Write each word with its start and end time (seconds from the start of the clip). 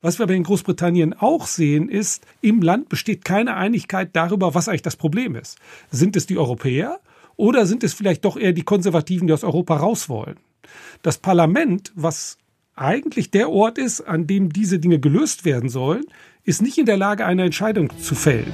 Was 0.00 0.20
wir 0.20 0.24
aber 0.24 0.34
in 0.34 0.44
Großbritannien 0.44 1.12
auch 1.12 1.48
sehen, 1.48 1.88
ist, 1.88 2.24
im 2.40 2.62
Land 2.62 2.88
besteht 2.88 3.24
keine 3.24 3.56
Einigkeit 3.56 4.10
darüber, 4.12 4.54
was 4.54 4.68
eigentlich 4.68 4.82
das 4.82 4.94
Problem 4.94 5.34
ist. 5.34 5.58
Sind 5.90 6.14
es 6.14 6.26
die 6.26 6.38
Europäer 6.38 7.00
oder 7.34 7.66
sind 7.66 7.82
es 7.82 7.94
vielleicht 7.94 8.24
doch 8.24 8.36
eher 8.36 8.52
die 8.52 8.62
Konservativen, 8.62 9.26
die 9.26 9.32
aus 9.32 9.42
Europa 9.42 9.76
raus 9.76 10.08
wollen? 10.08 10.36
Das 11.02 11.18
Parlament, 11.18 11.90
was 11.96 12.38
eigentlich 12.76 13.32
der 13.32 13.50
Ort 13.50 13.76
ist, 13.76 14.02
an 14.02 14.28
dem 14.28 14.52
diese 14.52 14.78
Dinge 14.78 15.00
gelöst 15.00 15.44
werden 15.44 15.68
sollen, 15.68 16.04
ist 16.44 16.62
nicht 16.62 16.78
in 16.78 16.86
der 16.86 16.96
Lage, 16.96 17.26
eine 17.26 17.44
Entscheidung 17.44 17.90
zu 17.98 18.14
fällen. 18.14 18.52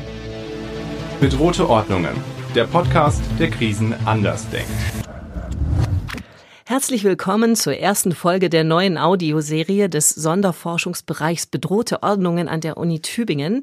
Bedrohte 1.20 1.68
Ordnungen. 1.68 2.14
Der 2.54 2.64
Podcast, 2.64 3.20
der 3.38 3.50
Krisen 3.50 3.92
anders 4.06 4.48
denkt. 4.48 5.03
Herzlich 6.66 7.04
willkommen 7.04 7.56
zur 7.56 7.76
ersten 7.76 8.12
Folge 8.12 8.48
der 8.48 8.64
neuen 8.64 8.96
Audioserie 8.96 9.90
des 9.90 10.08
Sonderforschungsbereichs 10.08 11.44
Bedrohte 11.44 12.02
Ordnungen 12.02 12.48
an 12.48 12.62
der 12.62 12.78
Uni 12.78 13.00
Tübingen. 13.00 13.60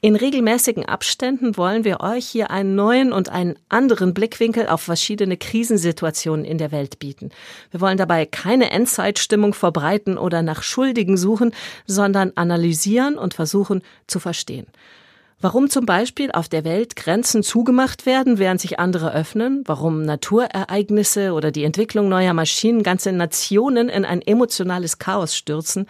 In 0.00 0.16
regelmäßigen 0.16 0.86
Abständen 0.86 1.58
wollen 1.58 1.84
wir 1.84 2.00
euch 2.00 2.26
hier 2.26 2.50
einen 2.50 2.74
neuen 2.74 3.12
und 3.12 3.28
einen 3.28 3.58
anderen 3.68 4.14
Blickwinkel 4.14 4.66
auf 4.66 4.80
verschiedene 4.80 5.36
Krisensituationen 5.36 6.46
in 6.46 6.56
der 6.56 6.72
Welt 6.72 6.98
bieten. 6.98 7.32
Wir 7.70 7.82
wollen 7.82 7.98
dabei 7.98 8.24
keine 8.24 8.70
Endzeitstimmung 8.70 9.52
verbreiten 9.52 10.16
oder 10.16 10.40
nach 10.40 10.62
Schuldigen 10.62 11.18
suchen, 11.18 11.52
sondern 11.86 12.32
analysieren 12.34 13.18
und 13.18 13.34
versuchen 13.34 13.82
zu 14.06 14.20
verstehen. 14.20 14.66
Warum 15.40 15.70
zum 15.70 15.86
Beispiel 15.86 16.32
auf 16.32 16.48
der 16.48 16.64
Welt 16.64 16.96
Grenzen 16.96 17.44
zugemacht 17.44 18.06
werden, 18.06 18.38
während 18.38 18.60
sich 18.60 18.80
andere 18.80 19.14
öffnen? 19.14 19.62
Warum 19.66 20.02
Naturereignisse 20.02 21.32
oder 21.32 21.52
die 21.52 21.62
Entwicklung 21.62 22.08
neuer 22.08 22.34
Maschinen 22.34 22.82
ganze 22.82 23.12
Nationen 23.12 23.88
in 23.88 24.04
ein 24.04 24.20
emotionales 24.20 24.98
Chaos 24.98 25.36
stürzen? 25.36 25.86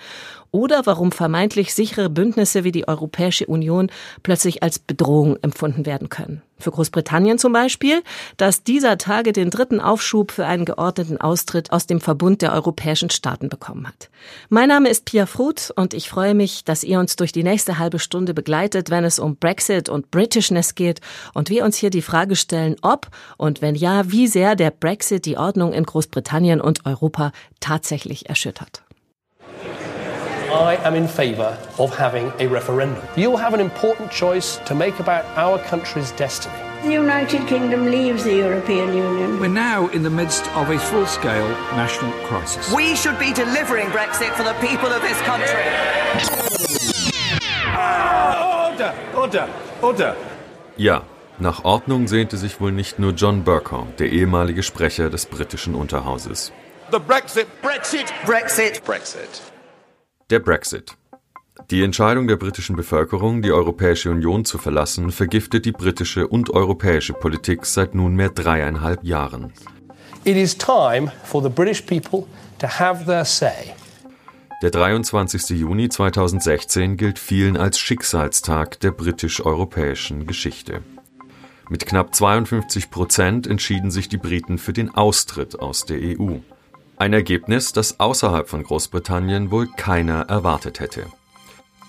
Oder 0.50 0.82
warum 0.84 1.12
vermeintlich 1.12 1.74
sichere 1.74 2.10
Bündnisse 2.10 2.64
wie 2.64 2.72
die 2.72 2.88
Europäische 2.88 3.46
Union 3.46 3.90
plötzlich 4.22 4.62
als 4.62 4.78
Bedrohung 4.78 5.36
empfunden 5.42 5.86
werden 5.86 6.08
können. 6.08 6.42
Für 6.60 6.72
Großbritannien 6.72 7.38
zum 7.38 7.52
Beispiel, 7.52 8.02
das 8.36 8.64
dieser 8.64 8.98
Tage 8.98 9.32
den 9.32 9.50
dritten 9.50 9.80
Aufschub 9.80 10.32
für 10.32 10.44
einen 10.44 10.64
geordneten 10.64 11.16
Austritt 11.16 11.70
aus 11.70 11.86
dem 11.86 12.00
Verbund 12.00 12.42
der 12.42 12.52
europäischen 12.52 13.10
Staaten 13.10 13.48
bekommen 13.48 13.86
hat. 13.86 14.10
Mein 14.48 14.68
Name 14.68 14.88
ist 14.88 15.04
Pia 15.04 15.26
Fruth 15.26 15.72
und 15.76 15.94
ich 15.94 16.08
freue 16.08 16.34
mich, 16.34 16.64
dass 16.64 16.82
ihr 16.82 16.98
uns 16.98 17.14
durch 17.14 17.30
die 17.30 17.44
nächste 17.44 17.78
halbe 17.78 18.00
Stunde 18.00 18.34
begleitet, 18.34 18.90
wenn 18.90 19.04
es 19.04 19.20
um 19.20 19.36
Brexit 19.36 19.88
und 19.88 20.10
Britishness 20.10 20.74
geht 20.74 21.00
und 21.32 21.48
wir 21.48 21.64
uns 21.64 21.76
hier 21.76 21.90
die 21.90 22.02
Frage 22.02 22.34
stellen, 22.34 22.74
ob 22.82 23.06
und 23.36 23.62
wenn 23.62 23.76
ja, 23.76 24.10
wie 24.10 24.26
sehr 24.26 24.56
der 24.56 24.72
Brexit 24.72 25.26
die 25.26 25.36
Ordnung 25.36 25.72
in 25.72 25.84
Großbritannien 25.84 26.60
und 26.60 26.86
Europa 26.86 27.30
tatsächlich 27.60 28.28
erschüttert. 28.28 28.82
I 30.50 30.76
am 30.76 30.94
in 30.94 31.06
favour 31.06 31.58
of 31.78 31.94
having 31.94 32.32
a 32.38 32.46
referendum. 32.46 33.04
You'll 33.16 33.36
have 33.36 33.52
an 33.52 33.60
important 33.60 34.10
choice 34.10 34.56
to 34.64 34.74
make 34.74 34.98
about 34.98 35.26
our 35.36 35.58
country's 35.58 36.10
destiny. 36.12 36.54
The 36.82 36.92
United 36.92 37.46
Kingdom 37.46 37.84
leaves 37.90 38.24
the 38.24 38.36
European 38.36 38.96
Union. 38.96 39.40
We're 39.40 39.48
now 39.48 39.88
in 39.88 40.02
the 40.02 40.10
midst 40.10 40.46
of 40.56 40.70
a 40.70 40.78
full 40.78 41.06
scale 41.06 41.48
national 41.76 42.12
crisis. 42.26 42.72
We 42.72 42.96
should 42.96 43.18
be 43.18 43.32
delivering 43.34 43.88
Brexit 43.88 44.32
for 44.36 44.42
the 44.42 44.54
people 44.66 44.88
of 44.88 45.02
this 45.02 45.20
country. 45.22 45.64
Order, 48.70 48.94
order, 49.14 49.48
order. 49.82 50.16
Ja, 50.78 51.02
nach 51.38 51.64
Ordnung 51.64 52.08
sehnte 52.08 52.38
sich 52.38 52.58
wohl 52.60 52.72
nicht 52.72 52.98
nur 52.98 53.12
John 53.12 53.44
Burcombe, 53.44 53.92
der 53.98 54.10
ehemalige 54.10 54.62
Sprecher 54.62 55.10
des 55.10 55.26
britischen 55.26 55.74
Unterhauses. 55.74 56.52
The 56.90 56.98
Brexit. 56.98 57.48
Brexit. 57.60 58.06
Brexit. 58.24 58.82
Brexit. 58.84 59.42
Der 60.30 60.40
Brexit. 60.40 60.94
Die 61.70 61.82
Entscheidung 61.82 62.28
der 62.28 62.36
britischen 62.36 62.76
Bevölkerung, 62.76 63.40
die 63.40 63.50
Europäische 63.50 64.10
Union 64.10 64.44
zu 64.44 64.58
verlassen, 64.58 65.10
vergiftet 65.10 65.64
die 65.64 65.72
britische 65.72 66.28
und 66.28 66.50
europäische 66.50 67.14
Politik 67.14 67.64
seit 67.64 67.94
nunmehr 67.94 68.28
dreieinhalb 68.28 69.02
Jahren. 69.04 69.54
It 70.24 70.36
is 70.36 70.54
time 70.58 71.10
for 71.24 71.42
the 71.42 71.48
British 71.48 71.80
people 71.80 72.26
to 72.58 72.66
have 72.66 73.06
their 73.06 73.24
say. 73.24 73.74
Der 74.60 74.70
23. 74.70 75.58
Juni 75.58 75.88
2016 75.88 76.98
gilt 76.98 77.18
vielen 77.18 77.56
als 77.56 77.78
Schicksalstag 77.78 78.80
der 78.80 78.90
britisch-europäischen 78.90 80.26
Geschichte. 80.26 80.82
Mit 81.70 81.86
knapp 81.86 82.14
52 82.14 82.90
Prozent 82.90 83.46
entschieden 83.46 83.90
sich 83.90 84.10
die 84.10 84.18
Briten 84.18 84.58
für 84.58 84.74
den 84.74 84.94
Austritt 84.94 85.58
aus 85.58 85.86
der 85.86 85.98
EU. 86.02 86.36
Ein 87.00 87.12
Ergebnis, 87.12 87.72
das 87.72 88.00
außerhalb 88.00 88.48
von 88.48 88.64
Großbritannien 88.64 89.52
wohl 89.52 89.68
keiner 89.68 90.28
erwartet 90.28 90.80
hätte. 90.80 91.06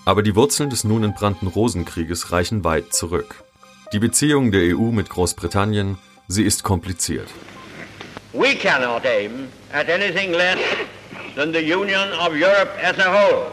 Aber 0.04 0.22
die 0.22 0.36
Wurzeln 0.36 0.70
des 0.70 0.84
nun 0.84 1.02
entbrannten 1.02 1.48
Rosenkrieges 1.48 2.30
reichen 2.30 2.62
weit 2.62 2.94
zurück. 2.94 3.42
Die 3.92 3.98
Beziehung 3.98 4.52
der 4.52 4.76
EU 4.76 4.92
mit 4.92 5.10
Großbritannien, 5.10 5.98
sie 6.28 6.44
ist 6.44 6.62
kompliziert. 6.62 7.26
We 8.32 8.54
cannot 8.54 9.04
aim 9.04 9.48
at 9.72 9.90
anything 9.90 10.30
less 10.30 10.58
than 11.34 11.52
the 11.52 11.58
union 11.58 12.12
of 12.12 12.28
Europe 12.28 12.70
as 12.80 12.96
a 13.00 13.12
whole. 13.12 13.46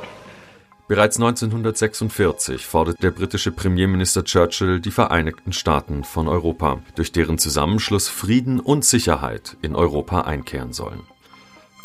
Bereits 0.88 1.18
1946 1.18 2.68
fordert 2.68 3.02
der 3.02 3.10
britische 3.10 3.52
Premierminister 3.52 4.24
Churchill 4.24 4.80
die 4.80 4.92
Vereinigten 4.92 5.54
Staaten 5.54 6.04
von 6.04 6.28
Europa, 6.28 6.84
durch 6.96 7.12
deren 7.12 7.40
Zusammenschluss 7.40 8.08
Frieden 8.08 8.60
und 8.60 8.86
Sicherheit 8.86 9.58
in 9.64 9.76
Europa 9.76 10.22
einkehren 10.22 10.72
sollen. 10.72 11.02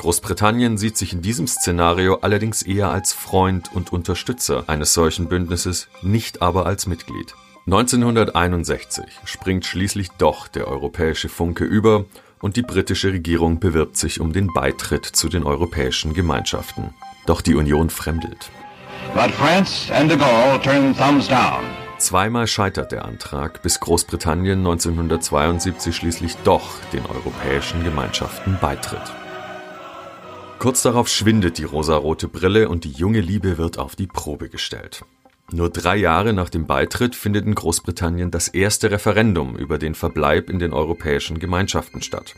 Großbritannien 0.03 0.79
sieht 0.79 0.97
sich 0.97 1.13
in 1.13 1.23
diesem 1.23 1.47
Szenario 1.47 2.19
allerdings 2.23 2.63
eher 2.63 2.91
als 2.91 3.13
Freund 3.13 3.73
und 3.73 3.93
Unterstützer 3.93 4.65
eines 4.67 4.95
solchen 4.95 5.29
Bündnisses, 5.29 5.87
nicht 6.03 6.43
aber 6.43 6.67
als 6.67 6.89
Mitglied. 6.89 7.37
1961 7.67 9.05
springt 9.25 9.65
schließlich 9.65 10.09
doch 10.19 10.49
der 10.49 10.67
europäische 10.67 11.29
Funke 11.29 11.63
über 11.63 12.05
und 12.41 12.57
die 12.57 12.63
britische 12.63 13.13
Regierung 13.13 13.61
bewirbt 13.61 13.97
sich 13.97 14.21
um 14.21 14.33
den 14.33 14.53
Beitritt 14.53 15.05
zu 15.07 15.29
den 15.29 15.45
europäischen 15.45 16.15
Gemeinschaften. 16.15 16.93
Doch 17.27 17.41
die 17.41 17.55
Union 17.55 17.89
fremdelt. 17.89 18.51
Zweimal 21.99 22.49
scheitert 22.49 22.91
der 22.91 23.05
Antrag, 23.05 23.63
bis 23.63 23.79
Großbritannien 23.79 24.59
1972 24.59 25.95
schließlich 25.95 26.35
doch 26.43 26.71
den 26.93 27.07
europäischen 27.07 27.85
Gemeinschaften 27.85 28.59
beitritt. 28.61 29.22
Kurz 30.63 30.83
darauf 30.83 31.09
schwindet 31.09 31.59
die 31.59 31.65
rosarote 31.65 32.29
Brille 32.29 32.69
und 32.69 32.85
die 32.85 32.93
junge 32.93 33.21
Liebe 33.21 33.59
wird 33.59 33.79
auf 33.79 33.97
die 33.97 34.07
Probe 34.07 34.49
gestellt. 34.49 35.05
Nur 35.51 35.71
drei 35.71 35.97
Jahre 35.97 36.33
nach 36.33 36.51
dem 36.51 36.69
Beitritt 36.69 37.17
findet 37.17 37.47
in 37.47 37.57
Großbritannien 37.57 38.31
das 38.31 38.47
erste 38.47 38.93
Referendum 38.93 39.57
über 39.57 39.79
den 39.79 39.97
Verbleib 39.97 40.49
in 40.49 40.61
den 40.61 40.73
europäischen 40.73 41.41
Gemeinschaften 41.41 42.01
statt. 42.01 42.37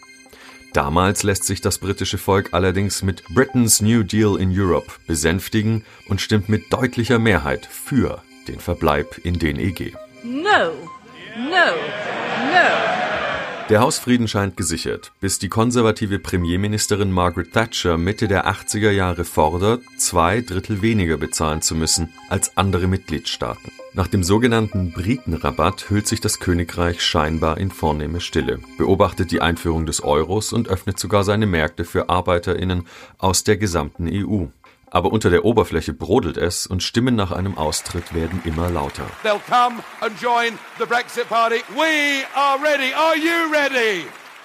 Damals 0.73 1.23
lässt 1.23 1.45
sich 1.45 1.61
das 1.61 1.77
britische 1.77 2.17
Volk 2.17 2.55
allerdings 2.55 3.03
mit 3.03 3.25
Britain's 3.35 3.83
New 3.83 4.03
Deal 4.05 4.41
in 4.41 4.59
Europe 4.59 4.91
besänftigen 5.07 5.85
und 6.09 6.23
stimmt 6.23 6.49
mit 6.49 6.73
deutlicher 6.73 7.19
Mehrheit 7.19 7.67
für 7.67 8.23
den 8.49 8.59
Verbleib 8.59 9.19
in 9.23 9.39
den 9.39 9.59
EG. 9.59 9.93
No, 10.23 10.73
no, 11.37 11.75
no. 12.55 12.94
Der 13.71 13.81
Hausfrieden 13.81 14.29
scheint 14.29 14.59
gesichert, 14.59 15.13
bis 15.21 15.39
die 15.39 15.49
konservative 15.49 16.19
Premierministerin 16.19 17.11
Margaret 17.11 17.55
Thatcher 17.55 17.97
Mitte 17.97 18.29
der 18.29 18.47
80er 18.47 18.91
Jahre 18.91 19.25
fordert, 19.25 19.81
zwei 19.97 20.43
Drittel 20.43 20.83
weniger 20.83 21.17
bezahlen 21.17 21.63
zu 21.63 21.75
müssen 21.75 22.13
als 22.29 22.59
andere 22.59 22.89
Mitgliedstaaten. 22.89 23.73
Nach 23.95 24.07
dem 24.07 24.23
sogenannten 24.23 24.93
Britenrabatt 24.93 25.89
hüllt 25.89 26.07
sich 26.07 26.21
das 26.21 26.41
Königreich 26.41 27.01
scheinbar 27.01 27.57
in 27.57 27.71
vornehme 27.71 28.21
Stille, 28.21 28.59
beobachtet 28.77 29.31
die 29.31 29.41
Einführung 29.41 29.87
des 29.87 30.03
Euros 30.05 30.53
und 30.53 30.69
öffnet 30.69 30.99
sogar 30.99 31.25
seine 31.25 31.47
Märkte 31.47 31.85
für 31.87 32.11
Arbeiterinnen 32.11 32.87
aus 33.17 33.45
der 33.45 33.57
gesamten 33.57 34.09
EU. 34.13 34.47
Aber 34.95 35.11
unter 35.11 35.29
der 35.29 35.45
Oberfläche 35.45 35.93
brodelt 35.93 36.37
es 36.37 36.69
und 36.69 36.81
Stimmen 36.81 37.17
nach 37.17 37.33
einem 37.33 37.59
Austritt 37.59 38.15
werden 38.15 38.41
immer 38.45 38.71
lauter. 38.71 39.03
They'll 39.25 39.41
come 39.49 39.83
and 40.01 40.13
join 40.23 40.57
the 40.79 40.87
Brexit 40.87 41.29
party. 41.29 41.65
We 41.75 42.25
are 42.37 42.63
ready. 42.63 42.95
Are 42.95 43.17
you 43.17 43.53
ready? 43.53 44.05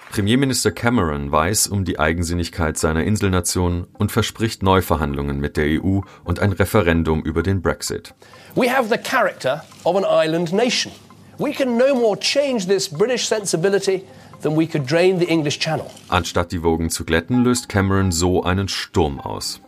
Premierminister 0.10 0.72
Cameron 0.72 1.32
weiß 1.32 1.68
um 1.68 1.86
die 1.86 2.00
Eigensinnigkeit 2.00 2.80
seiner 2.80 3.04
Inselnation 3.04 3.86
und 4.00 4.12
verspricht 4.12 4.64
Neuverhandlungen 4.64 5.40
mit 5.40 5.56
der 5.56 5.84
EU 5.84 6.00
und 6.24 6.40
ein 6.40 6.52
Referendum 6.52 7.22
über 7.22 7.44
den 7.44 7.62
Brexit. 7.62 8.16
We 8.56 8.76
have 8.76 8.90
the 8.90 8.98
character 8.98 9.64
of 9.84 9.96
an 9.96 10.04
island 10.04 10.52
nation. 10.52 10.92
We 11.38 11.52
can 11.52 11.78
no 11.78 11.94
more 11.94 12.20
change 12.20 12.66
this 12.66 12.90
British 12.90 13.28
sensibility 13.28 14.04
than 14.42 14.58
we 14.58 14.66
could 14.66 14.90
drain 14.90 15.20
the 15.20 15.28
English 15.28 15.60
Channel. 15.60 15.86
Anstatt 16.08 16.52
die 16.52 16.64
Wogen 16.64 16.90
zu 16.90 17.06
glätten, 17.06 17.44
löst 17.44 17.70
Cameron 17.70 18.12
so 18.12 18.42
einen 18.42 18.68
Sturm 18.68 19.20
aus. 19.20 19.62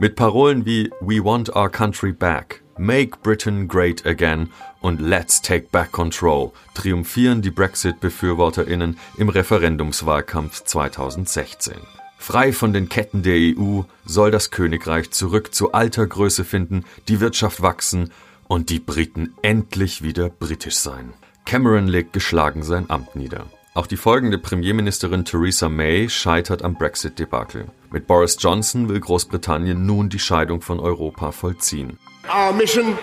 Mit 0.00 0.14
Parolen 0.14 0.64
wie 0.64 0.92
We 1.00 1.24
want 1.24 1.56
our 1.56 1.68
country 1.68 2.12
back, 2.12 2.62
Make 2.78 3.18
Britain 3.24 3.66
great 3.66 4.06
again 4.06 4.48
und 4.80 5.00
Let's 5.00 5.42
take 5.42 5.70
back 5.72 5.90
control 5.90 6.52
triumphieren 6.74 7.42
die 7.42 7.50
Brexit-BefürworterInnen 7.50 8.96
im 9.16 9.28
Referendumswahlkampf 9.28 10.62
2016. 10.62 11.74
Frei 12.16 12.52
von 12.52 12.72
den 12.72 12.88
Ketten 12.88 13.24
der 13.24 13.56
EU 13.58 13.82
soll 14.04 14.30
das 14.30 14.52
Königreich 14.52 15.10
zurück 15.10 15.52
zu 15.52 15.72
alter 15.72 16.06
Größe 16.06 16.44
finden, 16.44 16.84
die 17.08 17.18
Wirtschaft 17.18 17.60
wachsen 17.60 18.12
und 18.46 18.70
die 18.70 18.78
Briten 18.78 19.34
endlich 19.42 20.02
wieder 20.02 20.28
britisch 20.28 20.76
sein. 20.76 21.12
Cameron 21.44 21.88
legt 21.88 22.12
geschlagen 22.12 22.62
sein 22.62 22.88
Amt 22.88 23.16
nieder. 23.16 23.46
Auch 23.78 23.86
die 23.86 23.96
folgende 23.96 24.38
Premierministerin 24.38 25.24
Theresa 25.24 25.68
May 25.68 26.08
scheitert 26.08 26.64
am 26.64 26.74
Brexit-Debakel. 26.74 27.66
Mit 27.92 28.08
Boris 28.08 28.36
Johnson 28.36 28.88
will 28.88 28.98
Großbritannien 28.98 29.86
nun 29.86 30.08
die 30.08 30.18
Scheidung 30.18 30.62
von 30.62 30.80
Europa 30.80 31.30
vollziehen. 31.30 31.96
Our 32.28 32.52
mission 32.52 32.98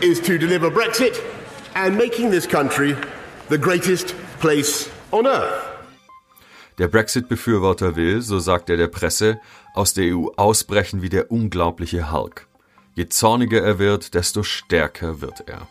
is 0.00 0.20
to 0.20 0.32
deliver 0.36 0.72
Brexit 0.72 1.22
and 1.74 1.96
making 1.96 2.32
this 2.32 2.48
country 2.48 2.96
the 3.48 3.56
greatest 3.56 4.16
place 4.40 4.90
on 5.12 5.24
earth. 5.24 5.62
Der 6.78 6.88
Brexit-Befürworter 6.88 7.94
will, 7.94 8.20
so 8.20 8.40
sagt 8.40 8.70
er 8.70 8.76
der 8.76 8.88
Presse, 8.88 9.40
aus 9.72 9.94
der 9.94 10.16
EU 10.16 10.30
ausbrechen 10.36 11.00
wie 11.00 11.10
der 11.10 11.30
unglaubliche 11.30 12.10
Hulk. 12.10 12.48
Je 12.96 13.08
zorniger 13.08 13.62
er 13.62 13.78
wird, 13.78 14.14
desto 14.14 14.42
stärker 14.42 15.20
wird 15.20 15.44
er. 15.46 15.68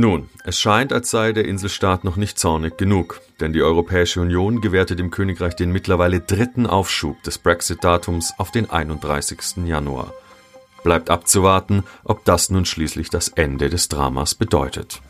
Nun, 0.00 0.28
es 0.44 0.60
scheint, 0.60 0.92
als 0.92 1.10
sei 1.10 1.32
der 1.32 1.44
Inselstaat 1.46 2.04
noch 2.04 2.14
nicht 2.14 2.38
zornig 2.38 2.78
genug, 2.78 3.20
denn 3.40 3.52
die 3.52 3.62
Europäische 3.62 4.20
Union 4.20 4.60
gewährte 4.60 4.94
dem 4.94 5.10
Königreich 5.10 5.56
den 5.56 5.72
mittlerweile 5.72 6.20
dritten 6.20 6.68
Aufschub 6.68 7.20
des 7.24 7.38
Brexit-Datums 7.38 8.32
auf 8.38 8.52
den 8.52 8.70
31. 8.70 9.66
Januar. 9.66 10.14
Bleibt 10.84 11.10
abzuwarten, 11.10 11.82
ob 12.04 12.24
das 12.24 12.48
nun 12.48 12.64
schließlich 12.64 13.10
das 13.10 13.30
Ende 13.30 13.70
des 13.70 13.88
Dramas 13.88 14.36
bedeutet. 14.36 15.02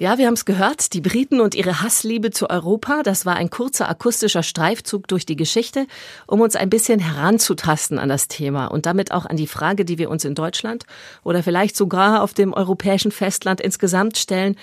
Ja, 0.00 0.16
wir 0.16 0.28
haben 0.28 0.34
es 0.34 0.44
gehört, 0.44 0.92
die 0.92 1.00
Briten 1.00 1.40
und 1.40 1.56
ihre 1.56 1.82
Hassliebe 1.82 2.30
zu 2.30 2.48
Europa, 2.48 3.02
das 3.02 3.26
war 3.26 3.34
ein 3.34 3.50
kurzer 3.50 3.88
akustischer 3.88 4.44
Streifzug 4.44 5.08
durch 5.08 5.26
die 5.26 5.34
Geschichte, 5.34 5.88
um 6.28 6.40
uns 6.40 6.54
ein 6.54 6.70
bisschen 6.70 7.00
heranzutasten 7.00 7.98
an 7.98 8.08
das 8.08 8.28
Thema 8.28 8.66
und 8.66 8.86
damit 8.86 9.10
auch 9.10 9.26
an 9.26 9.36
die 9.36 9.48
Frage, 9.48 9.84
die 9.84 9.98
wir 9.98 10.08
uns 10.08 10.24
in 10.24 10.36
Deutschland 10.36 10.84
oder 11.24 11.42
vielleicht 11.42 11.76
sogar 11.76 12.22
auf 12.22 12.32
dem 12.32 12.52
europäischen 12.52 13.10
Festland 13.10 13.60
insgesamt 13.60 14.18
stellen, 14.18 14.54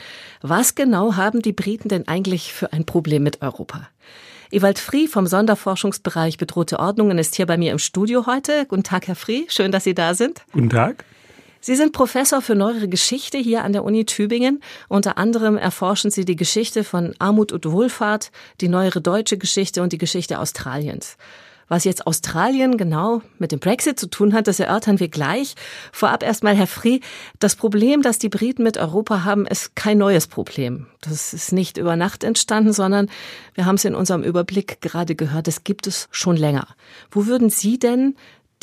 was 0.42 0.74
genau 0.74 1.18
haben 1.18 1.42
die 1.42 1.52
Briten 1.52 1.90
denn 1.90 2.08
eigentlich 2.08 2.54
für 2.54 2.72
ein 2.72 2.86
Problem 2.86 3.22
mit 3.22 3.42
Europa? 3.42 3.90
Ewald 4.52 4.80
Frie 4.80 5.10
vom 5.10 5.28
Sonderforschungsbereich 5.28 6.38
Bedrohte 6.38 6.80
Ordnungen 6.80 7.18
ist 7.18 7.36
hier 7.36 7.46
bei 7.46 7.58
mir 7.58 7.74
im 7.74 7.80
Studio 7.80 8.26
heute. 8.26 8.66
Guten 8.70 8.84
Tag, 8.84 9.08
Herr 9.08 9.16
Frie. 9.16 9.48
Schön, 9.50 9.74
dass 9.74 9.84
Sie 9.84 9.96
da 9.96 10.14
sind. 10.14 10.46
Guten 10.54 10.70
Tag. 10.70 11.04
Sie 11.66 11.76
sind 11.76 11.94
Professor 11.94 12.44
für 12.44 12.54
neuere 12.54 12.88
Geschichte 12.88 13.40
hier 13.40 13.64
an 13.64 13.74
der 13.74 13.84
Uni 13.84 14.06
Tübingen. 14.06 14.62
Unter 14.88 15.18
anderem 15.18 15.58
erforschen 15.58 16.12
Sie 16.12 16.24
die 16.24 16.36
Geschichte 16.36 16.84
von 16.84 17.16
Armut 17.18 17.52
und 17.52 17.66
Wohlfahrt, 17.66 18.32
die 18.62 18.68
neuere 18.68 19.02
deutsche 19.02 19.40
Geschichte 19.40 19.82
und 19.82 19.92
die 19.92 19.98
Geschichte 19.98 20.38
Australiens. 20.38 21.18
Was 21.68 21.84
jetzt 21.84 22.06
Australien 22.06 22.78
genau 22.78 23.24
mit 23.40 23.52
dem 23.52 23.58
Brexit 23.58 24.00
zu 24.00 24.08
tun 24.08 24.36
hat, 24.36 24.46
das 24.46 24.60
erörtern 24.60 25.00
wir 25.00 25.08
gleich. 25.08 25.56
Vorab 25.92 26.22
erstmal, 26.22 26.56
Herr 26.56 26.68
Free, 26.68 27.00
das 27.40 27.56
Problem, 27.56 28.04
das 28.04 28.20
die 28.20 28.30
Briten 28.30 28.62
mit 28.62 28.78
Europa 28.78 29.24
haben, 29.24 29.48
ist 29.48 29.76
kein 29.76 29.98
neues 29.98 30.28
Problem. 30.28 30.86
Das 31.02 31.34
ist 31.34 31.52
nicht 31.52 31.80
über 31.80 31.96
Nacht 31.96 32.24
entstanden, 32.24 32.74
sondern 32.74 33.10
wir 33.56 33.66
haben 33.66 33.78
es 33.78 33.86
in 33.86 33.96
unserem 33.96 34.22
Überblick 34.22 34.82
gerade 34.82 35.16
gehört, 35.16 35.48
es 35.48 35.64
gibt 35.64 35.88
es 35.88 36.10
schon 36.12 36.38
länger. 36.38 36.68
Wo 37.10 37.26
würden 37.26 37.50
Sie 37.50 37.80
denn 37.80 38.16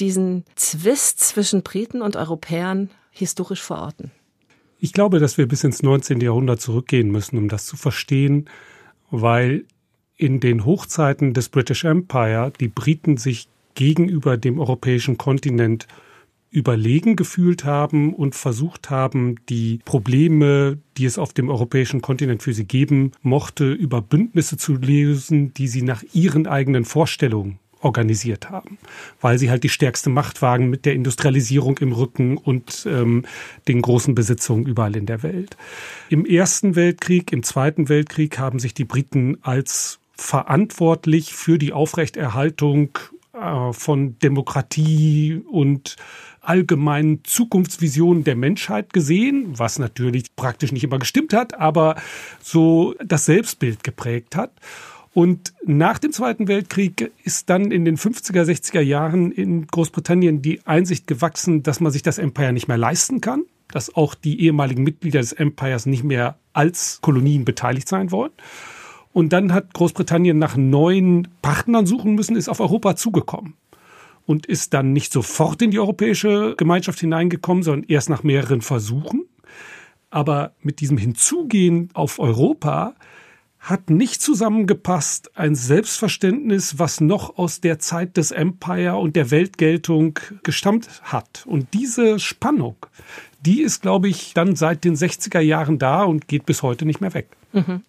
diesen 0.03 0.45
Zwist 0.57 1.21
zwischen 1.21 1.63
Briten 1.63 2.03
und 2.03 2.17
Europäern 2.17 2.91
historisch 3.13 3.63
verorten? 3.63 4.11
Ich 4.81 4.93
glaube, 4.93 5.21
dass 5.21 5.39
wir 5.39 5.47
bis 5.47 5.63
ins 5.63 5.83
19. 5.83 6.21
Jahrhundert 6.21 6.61
zurückgehen 6.61 7.11
müssen, 7.11 7.39
um 7.39 7.49
das 7.49 7.67
zu 7.67 7.77
verstehen, 7.77 8.51
weil 9.11 9.65
in 10.17 10.41
den 10.41 10.65
Hochzeiten 10.65 11.35
des 11.35 11.49
British 11.49 11.85
Empire 11.85 12.53
die 12.59 12.69
Briten 12.69 13.17
sich 13.17 13.49
gegenüber 13.75 14.37
dem 14.37 14.59
europäischen 14.59 15.19
Kontinent 15.19 15.87
überlegen 16.51 17.17
gefühlt 17.17 17.65
haben 17.65 18.13
und 18.13 18.35
versucht 18.35 18.91
haben, 18.91 19.37
die 19.49 19.79
Probleme, 19.85 20.79
die 20.99 21.07
es 21.07 21.17
auf 21.17 21.33
dem 21.33 21.49
europäischen 21.49 22.03
Kontinent 22.03 22.43
für 22.43 22.53
sie 22.53 22.67
geben 22.67 23.13
mochte, 23.23 23.73
über 23.73 24.03
Bündnisse 24.03 24.57
zu 24.57 24.75
lösen, 24.75 25.55
die 25.55 25.69
sie 25.69 25.83
nach 25.83 26.03
ihren 26.13 26.47
eigenen 26.47 26.85
Vorstellungen 26.85 27.59
organisiert 27.83 28.51
haben, 28.51 28.79
weil 29.21 29.39
sie 29.39 29.51
halt 29.51 29.65
die 29.65 29.69
stärkste 29.69 30.11
Macht 30.11 30.43
waren 30.43 30.71
mit 30.71 30.87
der 30.87 30.95
Industrialisierung 30.95 31.79
im 31.79 31.93
Rücken 31.93 32.37
und 32.37 32.87
ähm, 32.87 33.25
den 33.69 33.83
großen 33.83 34.15
Besitzungen 34.15 34.67
überall 34.67 34.97
in 34.97 35.07
der 35.07 35.23
Welt. 35.23 35.57
Im 36.09 36.25
Ersten 36.25 36.77
Weltkrieg, 36.77 37.33
im 37.33 37.43
Zweiten 37.43 37.89
Weltkrieg 37.89 38.39
haben 38.39 38.59
sich 38.59 38.75
die 38.75 38.85
Briten 38.85 39.39
als 39.43 39.99
verantwortlich 40.15 41.35
für 41.35 41.59
die 41.59 41.73
Aufrechterhaltung 41.73 42.99
äh, 43.33 43.73
von 43.73 44.19
Demokratie 44.21 45.43
und 45.51 45.97
allgemeinen 46.43 47.25
Zukunftsvisionen 47.25 48.25
der 48.25 48.37
Menschheit 48.37 48.93
gesehen, 48.93 49.59
was 49.59 49.79
natürlich 49.79 50.35
praktisch 50.35 50.73
nicht 50.73 50.85
immer 50.85 50.99
gestimmt 50.99 51.33
hat, 51.33 51.59
aber 51.59 51.95
so 52.43 52.95
das 53.05 53.27
Selbstbild 53.27 53.85
geprägt 53.85 54.37
hat. 54.37 54.53
Und 55.15 55.53
nach 55.65 55.99
dem 55.99 56.13
Zweiten 56.13 56.49
Weltkrieg 56.49 57.13
ist 57.23 57.51
dann 57.51 57.71
in 57.71 57.85
den 57.85 57.99
50er, 57.99 58.45
60er 58.45 58.81
Jahren 58.81 59.31
in 59.31 59.67
Großbritannien 59.67 60.41
die 60.41 60.67
Einsicht 60.67 61.07
gewachsen, 61.07 61.63
dass 61.63 61.81
man 61.81 61.93
sich 61.93 62.03
das 62.03 62.19
Empire 62.19 62.53
nicht 62.53 62.67
mehr 62.67 62.79
leisten 62.79 63.21
kann, 63.21 63.45
dass 63.71 63.95
auch 63.95 64.15
die 64.15 64.41
ehemaligen 64.41 64.83
Mitglieder 64.83 65.21
des 65.21 65.33
Empires 65.33 65.85
nicht 65.85 66.03
mehr 66.03 66.39
als 66.55 67.01
Kolonien 67.03 67.45
beteiligt 67.45 67.89
sein 67.89 68.11
wollen. 68.11 68.33
Und 69.13 69.35
dann 69.35 69.53
hat 69.53 69.75
Großbritannien 69.75 70.39
nach 70.39 70.57
neuen 70.57 71.29
Partnern 71.43 71.85
suchen 71.85 72.15
müssen, 72.15 72.35
ist 72.35 72.49
auf 72.49 72.61
Europa 72.61 72.97
zugekommen 72.97 73.55
und 74.25 74.47
ist 74.47 74.73
dann 74.73 74.95
nicht 74.95 75.13
sofort 75.13 75.61
in 75.61 75.71
die 75.71 75.79
europäische 75.79 76.55
Gemeinschaft 76.57 77.01
hineingekommen, 77.01 77.63
sondern 77.63 77.89
erst 77.89 78.09
nach 78.09 78.23
mehreren 78.23 78.63
Versuchen. 78.63 79.27
Aber 80.09 80.53
mit 80.63 80.81
diesem 80.81 80.97
Hinzugehen 80.97 81.91
auf 81.93 82.19
Europa 82.19 82.95
hat 83.63 83.91
nicht 83.91 84.21
zusammengepasst 84.21 85.31
ein 85.37 85.55
Selbstverständnis, 85.55 86.81
was 86.81 87.01
noch 87.01 87.39
aus 87.39 87.61
der 87.61 87.79
Zeit 87.79 88.17
des 88.17 88.33
Empire 88.33 88.97
und 88.97 89.15
der 89.15 89.31
Weltgeltung 89.31 90.19
gestammt 90.43 90.89
hat. 91.05 91.45
Und 91.47 91.73
diese 91.73 92.19
Spannung, 92.19 92.75
die 93.41 93.63
ist, 93.63 93.81
glaube 93.81 94.09
ich, 94.09 94.35
dann 94.35 94.57
seit 94.57 94.83
den 94.85 94.97
60er 94.97 95.41
Jahren 95.41 95.79
da 95.79 96.03
und 96.03 96.27
geht 96.27 96.45
bis 96.45 96.63
heute 96.63 96.85
nicht 96.85 97.01
mehr 97.01 97.15
weg. 97.15 97.29
Mhm. 97.53 97.83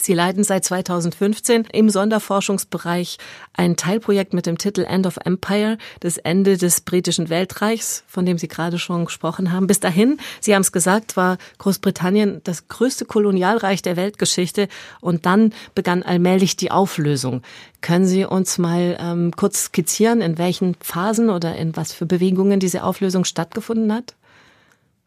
Sie 0.00 0.14
leiten 0.14 0.44
seit 0.44 0.64
2015 0.64 1.64
im 1.72 1.90
Sonderforschungsbereich 1.90 3.18
ein 3.52 3.76
Teilprojekt 3.76 4.32
mit 4.32 4.46
dem 4.46 4.56
Titel 4.56 4.84
End 4.84 5.06
of 5.06 5.18
Empire, 5.24 5.76
das 6.00 6.18
Ende 6.18 6.56
des 6.56 6.80
britischen 6.80 7.28
Weltreichs, 7.28 8.04
von 8.06 8.24
dem 8.24 8.38
Sie 8.38 8.48
gerade 8.48 8.78
schon 8.78 9.06
gesprochen 9.06 9.52
haben. 9.52 9.66
Bis 9.66 9.80
dahin, 9.80 10.18
Sie 10.40 10.54
haben 10.54 10.62
es 10.62 10.72
gesagt, 10.72 11.16
war 11.16 11.36
Großbritannien 11.58 12.40
das 12.44 12.68
größte 12.68 13.04
Kolonialreich 13.04 13.82
der 13.82 13.96
Weltgeschichte 13.96 14.68
und 15.00 15.26
dann 15.26 15.52
begann 15.74 16.04
allmählich 16.04 16.56
die 16.56 16.70
Auflösung. 16.70 17.42
Können 17.80 18.06
Sie 18.06 18.24
uns 18.24 18.58
mal 18.58 18.96
ähm, 19.00 19.32
kurz 19.36 19.64
skizzieren, 19.64 20.20
in 20.20 20.38
welchen 20.38 20.76
Phasen 20.80 21.28
oder 21.28 21.56
in 21.56 21.76
was 21.76 21.92
für 21.92 22.06
Bewegungen 22.06 22.60
diese 22.60 22.84
Auflösung 22.84 23.24
stattgefunden 23.24 23.92
hat? 23.92 24.14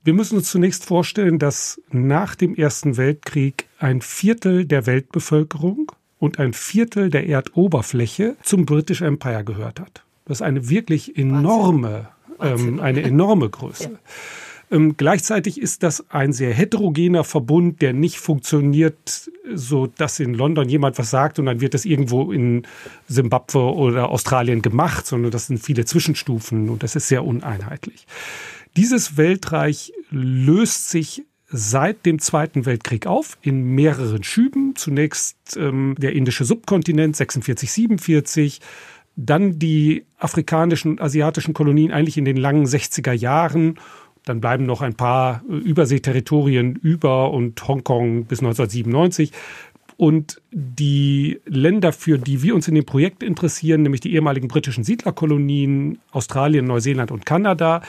Wir 0.04 0.14
müssen 0.14 0.38
uns 0.38 0.50
zunächst 0.50 0.86
vorstellen, 0.86 1.38
dass 1.38 1.80
nach 1.92 2.34
dem 2.34 2.56
Ersten 2.56 2.98
Weltkrieg 2.98 3.68
ein 3.78 4.02
Viertel 4.02 4.66
der 4.66 4.88
Weltbevölkerung 4.88 5.92
und 6.18 6.40
ein 6.40 6.54
Viertel 6.54 7.12
der 7.12 7.28
Erdoberfläche 7.28 8.36
zum 8.42 8.66
British 8.66 9.02
Empire 9.02 9.44
gehört 9.44 9.80
hat. 9.80 10.04
Das 10.26 10.38
ist 10.38 10.42
eine 10.42 10.70
wirklich 10.70 11.18
enorme, 11.18 12.10
ähm, 12.40 12.80
eine 12.80 13.04
enorme 13.04 13.50
Größe. 13.50 14.00
Ja. 14.72 14.78
Ähm, 14.78 14.96
gleichzeitig 14.96 15.60
ist 15.60 15.84
das 15.84 16.10
ein 16.12 16.32
sehr 16.32 16.54
heterogener 16.54 17.26
Verbund, 17.26 17.82
der 17.82 17.92
nicht 17.92 18.20
funktioniert, 18.20 19.30
so 19.54 19.88
dass 19.88 20.18
in 20.22 20.34
London 20.34 20.70
jemand 20.70 20.98
was 20.98 21.10
sagt 21.10 21.40
und 21.40 21.48
dann 21.48 21.60
wird 21.60 21.74
das 21.74 21.84
irgendwo 21.84 22.32
in 22.32 22.66
Simbabwe 23.10 23.60
oder 23.60 24.10
Australien 24.10 24.62
gemacht, 24.62 25.06
sondern 25.06 25.30
das 25.30 25.48
sind 25.48 25.62
viele 25.62 25.84
Zwischenstufen 25.84 26.70
und 26.70 26.84
das 26.84 26.96
ist 26.96 27.10
sehr 27.10 27.26
uneinheitlich. 27.26 28.08
Dieses 28.78 29.18
Weltreich 29.18 29.94
löst 30.10 30.90
sich 30.90 31.24
seit 31.48 32.06
dem 32.06 32.20
Zweiten 32.20 32.66
Weltkrieg 32.66 33.06
auf 33.06 33.38
in 33.42 33.64
mehreren 33.64 34.24
Schüben. 34.24 34.76
Zunächst 34.76 35.58
ähm, 35.58 35.96
der 35.98 36.14
indische 36.14 36.46
Subkontinent 36.46 37.16
46, 37.16 37.72
47, 37.72 38.62
dann 39.18 39.60
die 39.60 40.06
afrikanischen 40.18 40.92
und 40.92 41.02
asiatischen 41.02 41.54
Kolonien 41.54 41.92
eigentlich 41.92 42.18
in 42.18 42.26
den 42.26 42.38
langen 42.38 42.66
60er 42.66 43.12
Jahren. 43.12 43.78
Dann 44.24 44.40
bleiben 44.40 44.66
noch 44.66 44.82
ein 44.82 44.94
paar 44.94 45.44
äh, 45.50 45.54
Überseeterritorien 45.56 46.76
über 46.76 47.32
und 47.32 47.68
Hongkong 47.68 48.26
bis 48.26 48.40
1997. 48.40 49.32
Und 50.02 50.42
die 50.50 51.40
Länder, 51.46 51.94
für 51.94 52.18
die 52.18 52.42
wir 52.42 52.56
uns 52.56 52.68
in 52.68 52.74
dem 52.74 52.88
Projekt 52.88 53.22
interessieren, 53.22 53.84
nämlich 53.84 54.02
die 54.02 54.16
ehemaligen 54.16 54.48
britischen 54.48 54.84
Siedlerkolonien, 54.84 56.00
Australien, 56.10 56.66
Neuseeland 56.66 57.12
und 57.12 57.24
Kanada, 57.24 57.84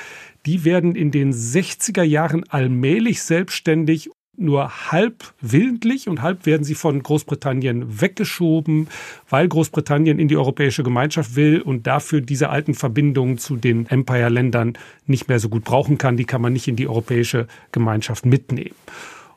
die 0.45 0.67
werden 0.67 0.95
in 0.95 1.11
den 1.11 1.33
60er 1.33 2.03
Jahren 2.03 2.45
allmählich 2.51 3.23
selbstständig 3.23 4.11
nur 4.37 4.93
halb 4.93 5.33
willentlich 5.41 6.07
und 6.07 6.21
halb 6.21 6.45
werden 6.45 6.65
sie 6.65 6.75
von 6.75 7.03
Großbritannien 7.03 8.03
weggeschoben, 8.03 8.89
weil 9.31 9.49
Großbritannien 9.49 10.19
in 10.19 10.29
die 10.29 10.37
europäische 10.37 10.83
Gemeinschaft 10.83 11.35
will 11.35 11.63
und 11.63 11.87
dafür 11.87 12.21
diese 12.21 12.51
alten 12.51 12.75
Verbindungen 12.75 13.39
zu 13.39 13.57
den 13.57 13.87
Empire-Ländern 13.87 14.75
nicht 15.07 15.29
mehr 15.29 15.39
so 15.39 15.49
gut 15.49 15.65
brauchen 15.65 15.97
kann. 15.97 16.19
Die 16.19 16.27
kann 16.27 16.43
man 16.43 16.53
nicht 16.53 16.69
in 16.69 16.77
die 16.77 16.89
europäische 16.89 17.47
Gemeinschaft 17.73 18.27
mitnehmen. 18.27 18.77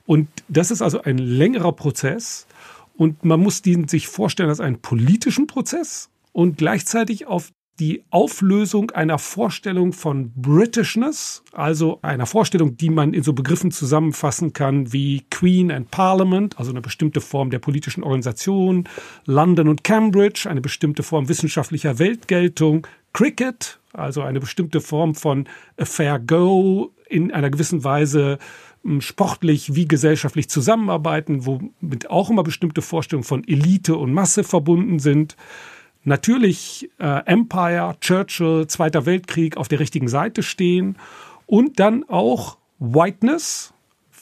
Und 0.06 0.28
das 0.50 0.72
ist 0.72 0.82
also 0.82 1.02
ein 1.02 1.18
längerer 1.18 1.72
Prozess 1.72 2.48
und 2.98 3.26
man 3.26 3.40
muss 3.40 3.62
den 3.62 3.88
sich 3.88 4.08
vorstellen 4.08 4.50
als 4.50 4.60
einen 4.60 4.82
politischen 4.82 5.48
Prozess 5.48 6.10
und 6.32 6.58
gleichzeitig 6.58 7.28
auf 7.28 7.52
die 7.80 8.06
Auflösung 8.10 8.92
einer 8.92 9.20
Vorstellung 9.20 9.92
von 9.92 10.32
Britishness, 10.36 11.44
also 11.52 12.00
einer 12.02 12.26
Vorstellung, 12.26 12.78
die 12.78 12.90
man 12.90 13.14
in 13.14 13.24
so 13.24 13.34
Begriffen 13.34 13.72
zusammenfassen 13.72 14.54
kann 14.54 14.94
wie 14.94 15.26
Queen 15.30 15.72
and 15.72 15.92
Parliament, 15.92 16.58
also 16.58 16.72
eine 16.72 16.82
bestimmte 16.82 17.20
Form 17.20 17.50
der 17.50 17.60
politischen 17.60 18.04
Organisation, 18.04 18.88
London 19.26 19.68
und 19.68 19.84
Cambridge, 19.84 20.50
eine 20.50 20.62
bestimmte 20.62 21.04
Form 21.04 21.28
wissenschaftlicher 21.28 22.00
Weltgeltung, 22.00 22.88
Cricket, 23.12 23.80
also 23.92 24.22
eine 24.22 24.40
bestimmte 24.40 24.80
Form 24.80 25.16
von 25.16 25.48
a 25.78 25.86
fair 25.86 26.20
go, 26.20 26.92
in 27.08 27.32
einer 27.32 27.50
gewissen 27.50 27.84
Weise 27.84 28.40
sportlich 29.00 29.76
wie 29.76 29.88
gesellschaftlich 29.88 30.50
zusammenarbeiten, 30.50 31.46
womit 31.46 32.10
auch 32.10 32.30
immer 32.30 32.44
bestimmte 32.44 32.82
Vorstellungen 32.82 33.24
von 33.24 33.48
Elite 33.48 33.96
und 33.96 34.14
Masse 34.14 34.44
verbunden 34.44 35.00
sind. 35.00 35.36
Natürlich 36.04 36.90
äh, 37.00 37.26
Empire, 37.26 37.96
Churchill, 38.00 38.68
Zweiter 38.68 39.06
Weltkrieg 39.06 39.58
auf 39.58 39.68
der 39.68 39.80
richtigen 39.80 40.08
Seite 40.08 40.44
stehen 40.44 40.98
und 41.48 41.80
dann 41.80 42.04
auch 42.08 42.58
Whiteness, 42.80 43.74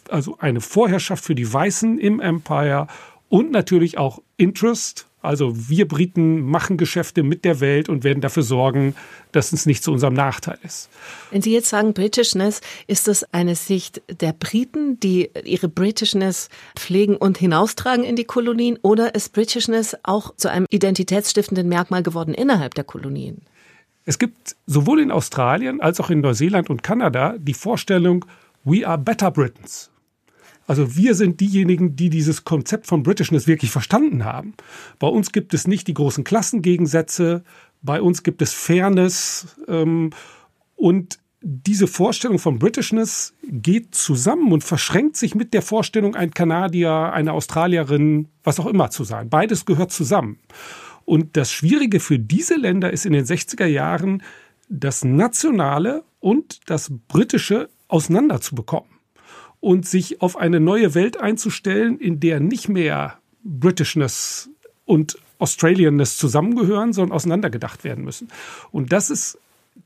also 0.10 0.38
eine 0.40 0.62
Vorherrschaft 0.62 1.24
für 1.24 1.36
die 1.36 1.52
Weißen 1.52 1.98
im 1.98 2.20
Empire 2.20 2.88
und 3.34 3.50
natürlich 3.50 3.98
auch 3.98 4.22
Interest, 4.38 5.08
also 5.24 5.68
wir 5.68 5.88
Briten 5.88 6.42
machen 6.42 6.78
Geschäfte 6.78 7.24
mit 7.24 7.46
der 7.46 7.62
Welt 7.62 7.90
und 7.90 8.04
werden 8.04 8.22
dafür 8.22 8.44
sorgen, 8.44 8.94
dass 9.32 9.54
es 9.54 9.66
nicht 9.66 9.84
zu 9.84 9.92
unserem 9.92 10.14
Nachteil 10.14 10.60
ist. 10.62 10.88
Wenn 11.32 11.42
Sie 11.42 11.52
jetzt 11.52 11.70
sagen 11.70 11.96
Britishness, 11.96 12.62
ist 12.86 13.08
das 13.08 13.24
eine 13.34 13.56
Sicht 13.56 14.04
der 14.22 14.34
Briten, 14.34 15.00
die 15.00 15.32
ihre 15.46 15.68
Britishness 15.68 16.50
pflegen 16.76 17.16
und 17.16 17.40
hinaustragen 17.40 18.04
in 18.04 18.16
die 18.16 18.26
Kolonien, 18.26 18.78
oder 18.84 19.16
ist 19.16 19.34
Britishness 19.34 19.98
auch 20.04 20.36
zu 20.36 20.52
einem 20.52 20.68
identitätsstiftenden 20.70 21.68
Merkmal 21.68 22.04
geworden 22.04 22.36
innerhalb 22.36 22.76
der 22.76 22.84
Kolonien? 22.84 23.42
Es 24.06 24.20
gibt 24.20 24.56
sowohl 24.68 25.00
in 25.00 25.10
Australien 25.10 25.82
als 25.82 26.00
auch 26.00 26.12
in 26.12 26.22
Neuseeland 26.22 26.70
und 26.70 26.84
Kanada 26.84 27.36
die 27.40 27.56
Vorstellung, 27.56 28.26
we 28.64 28.88
are 28.88 29.00
better 29.00 29.32
Britons. 29.32 29.90
Also 30.66 30.96
wir 30.96 31.16
sind 31.16 31.40
diejenigen, 31.40 31.96
die 31.96 32.10
dieses 32.10 32.46
Konzept 32.46 32.88
von 32.88 33.04
Britishness 33.04 33.48
wirklich 33.48 33.72
verstanden 33.72 34.24
haben. 34.24 34.54
Bei 35.00 35.08
uns 35.08 35.32
gibt 35.32 35.54
es 35.54 35.68
nicht 35.68 35.88
die 35.88 35.94
großen 35.94 36.24
Klassengegensätze, 36.24 37.44
bei 37.82 38.02
uns 38.02 38.24
gibt 38.24 38.42
es 38.42 38.54
Fairness 38.54 39.58
ähm, 39.68 40.12
und 40.76 41.20
diese 41.46 41.88
Vorstellung 41.88 42.40
von 42.40 42.58
Britishness 42.58 43.34
geht 43.44 43.94
zusammen 43.94 44.54
und 44.54 44.64
verschränkt 44.64 45.18
sich 45.18 45.36
mit 45.36 45.54
der 45.54 45.62
Vorstellung, 45.62 46.16
ein 46.16 46.32
Kanadier, 46.32 47.12
eine 47.12 47.34
Australierin, 47.34 48.30
was 48.46 48.62
auch 48.62 48.66
immer 48.66 48.90
zu 48.90 49.04
sein. 49.04 49.30
Beides 49.30 49.66
gehört 49.66 49.92
zusammen. 49.92 50.40
Und 51.04 51.36
das 51.36 51.52
Schwierige 51.52 52.00
für 52.00 52.18
diese 52.18 52.56
Länder 52.56 52.94
ist 52.94 53.06
in 53.06 53.12
den 53.12 53.26
60er 53.26 53.66
Jahren, 53.66 54.24
das 54.70 55.04
Nationale 55.04 56.06
und 56.22 56.62
das 56.68 56.94
Britische 57.10 57.70
auseinanderzubekommen 57.90 58.93
und 59.64 59.88
sich 59.88 60.22
auf 60.22 60.36
eine 60.36 60.60
neue 60.60 60.94
Welt 60.94 61.22
einzustellen, 61.22 61.98
in 61.98 62.20
der 62.20 62.42
nicht 62.42 62.68
mehr 62.68 63.20
Britishness 63.46 64.50
und 64.84 65.18
Australianness 65.40 66.18
zusammengehören, 66.18 66.92
sondern 66.92 67.16
auseinandergedacht 67.16 67.86
werden 67.86 68.04
müssen. 68.04 68.28
Und 68.72 68.92
das 68.92 69.10
ist 69.10 69.40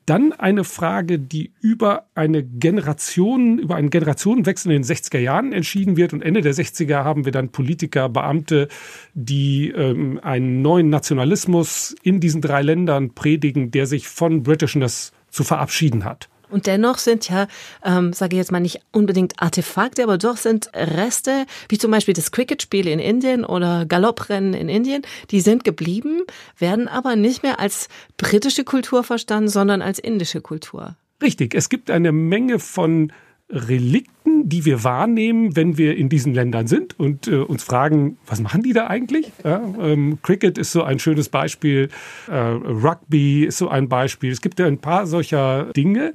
dann 0.08 0.34
eine 0.34 0.64
Frage, 0.64 1.20
die 1.20 1.52
über 1.62 2.08
eine 2.16 2.44
Generation, 2.44 3.60
über 3.60 3.76
einen 3.76 3.92
Generationenwechsel 3.92 4.72
in 4.72 4.82
den 4.82 4.96
60er 4.96 5.20
Jahren 5.20 5.54
entschieden 5.54 5.96
wird. 5.96 6.12
Und 6.12 6.24
Ende 6.24 6.42
der 6.42 6.56
60er 6.56 7.04
haben 7.04 7.26
wir 7.26 7.32
dann 7.32 7.50
Politiker, 7.50 8.10
Beamte, 8.10 8.70
die 9.14 9.70
ähm, 9.70 10.20
einen 10.24 10.64
neuen 10.64 10.90
Nationalismus 10.90 11.96
in 12.02 12.20
diesen 12.20 12.42
drei 12.42 12.64
Ländern 12.64 13.14
predigen, 13.14 13.70
der 13.70 13.86
sich 13.86 14.08
von 14.08 14.42
Britishness 14.42 15.12
zu 15.30 15.44
verabschieden 15.44 16.04
hat. 16.04 16.30
Und 16.50 16.68
dennoch 16.68 16.98
sind 16.98 17.30
ja, 17.30 17.48
ähm, 17.84 18.14
sage 18.14 18.36
ich 18.36 18.38
jetzt 18.38 18.52
mal 18.52 18.60
nicht 18.60 18.82
unbedingt 18.92 19.42
Artefakte, 19.42 20.04
aber 20.04 20.18
doch 20.18 20.38
sind 20.38 20.70
Reste, 20.74 21.46
wie 21.70 21.78
zum 21.78 21.92
Beispiel 21.92 22.14
das 22.14 22.32
Cricket-Spiel 22.32 22.88
in 22.88 23.00
Indien 23.00 23.46
oder 23.46 23.86
Galopprennen 23.86 24.54
in 24.54 24.70
Indien, 24.70 25.02
die 25.32 25.42
sind 25.42 25.64
geblieben, 25.64 26.22
werden 26.58 26.88
aber 26.88 27.16
nicht 27.16 27.44
mehr 27.44 27.60
als 27.60 27.90
britische 28.18 28.64
Kultur 28.64 29.04
verstanden, 29.04 29.50
sondern 29.50 29.82
als 29.82 30.00
indische 30.00 30.42
Kultur. 30.42 30.96
Richtig, 31.22 31.56
es 31.56 31.70
gibt 31.70 31.90
eine 31.90 32.12
Menge 32.12 32.60
von 32.60 33.12
Relikten, 33.50 34.50
die 34.50 34.66
wir 34.66 34.84
wahrnehmen, 34.84 35.56
wenn 35.56 35.78
wir 35.78 35.96
in 35.96 36.10
diesen 36.10 36.34
Ländern 36.34 36.68
sind 36.68 37.00
und 37.00 37.28
äh, 37.28 37.38
uns 37.38 37.64
fragen, 37.64 38.18
was 38.26 38.42
machen 38.42 38.62
die 38.62 38.74
da 38.74 38.88
eigentlich? 38.88 39.32
Ja, 39.44 39.62
ähm, 39.80 40.20
Cricket 40.22 40.58
ist 40.58 40.74
so 40.74 40.84
ein 40.84 41.00
schönes 41.00 41.30
Beispiel, 41.30 41.88
äh, 42.28 42.36
Rugby 42.36 43.46
ist 43.46 43.58
so 43.58 43.70
ein 43.70 43.88
Beispiel. 43.88 44.32
Es 44.32 44.42
gibt 44.42 44.60
ja 44.60 44.66
ein 44.66 44.80
paar 44.80 45.08
solcher 45.08 45.72
Dinge. 45.74 46.14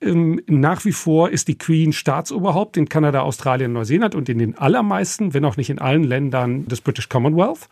Ähm, 0.00 0.40
nach 0.46 0.84
wie 0.86 0.92
vor 0.92 1.30
ist 1.30 1.48
die 1.48 1.58
Queen 1.58 1.92
Staatsoberhaupt 1.92 2.78
in 2.78 2.88
Kanada, 2.88 3.20
Australien, 3.20 3.74
Neuseeland 3.74 4.14
und 4.14 4.30
in 4.30 4.38
den 4.38 4.56
allermeisten, 4.56 5.34
wenn 5.34 5.44
auch 5.44 5.58
nicht 5.58 5.68
in 5.68 5.78
allen 5.78 6.04
Ländern 6.04 6.66
des 6.68 6.80
British 6.80 7.10
Commonwealth. 7.10 7.68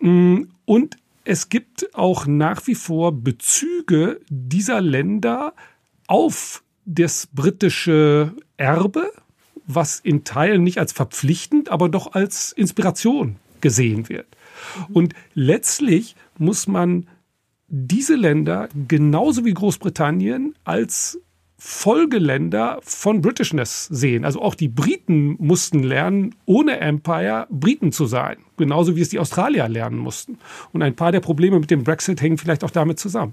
Mm, 0.00 0.44
und 0.64 0.96
es 1.24 1.50
gibt 1.50 1.94
auch 1.94 2.26
nach 2.26 2.66
wie 2.66 2.74
vor 2.74 3.12
Bezüge 3.12 4.20
dieser 4.28 4.80
Länder 4.80 5.52
auf 6.06 6.63
das 6.84 7.28
britische 7.32 8.34
Erbe, 8.56 9.10
was 9.66 10.00
in 10.00 10.24
Teilen 10.24 10.62
nicht 10.62 10.78
als 10.78 10.92
verpflichtend, 10.92 11.70
aber 11.70 11.88
doch 11.88 12.12
als 12.12 12.52
Inspiration 12.52 13.36
gesehen 13.60 14.08
wird. 14.08 14.26
Und 14.92 15.14
letztlich 15.34 16.16
muss 16.38 16.66
man 16.66 17.06
diese 17.68 18.14
Länder 18.14 18.68
genauso 18.88 19.44
wie 19.44 19.54
Großbritannien 19.54 20.54
als 20.64 21.18
Folgeländer 21.56 22.78
von 22.82 23.22
Britishness 23.22 23.86
sehen. 23.86 24.26
Also 24.26 24.42
auch 24.42 24.54
die 24.54 24.68
Briten 24.68 25.36
mussten 25.38 25.82
lernen, 25.82 26.34
ohne 26.44 26.78
Empire 26.78 27.46
Briten 27.48 27.90
zu 27.90 28.04
sein. 28.04 28.36
Genauso 28.58 28.96
wie 28.96 29.00
es 29.00 29.08
die 29.08 29.18
Australier 29.18 29.66
lernen 29.68 29.96
mussten. 29.96 30.38
Und 30.72 30.82
ein 30.82 30.94
paar 30.94 31.10
der 31.10 31.20
Probleme 31.20 31.58
mit 31.58 31.70
dem 31.70 31.82
Brexit 31.82 32.20
hängen 32.20 32.36
vielleicht 32.36 32.64
auch 32.64 32.70
damit 32.70 32.98
zusammen. 32.98 33.32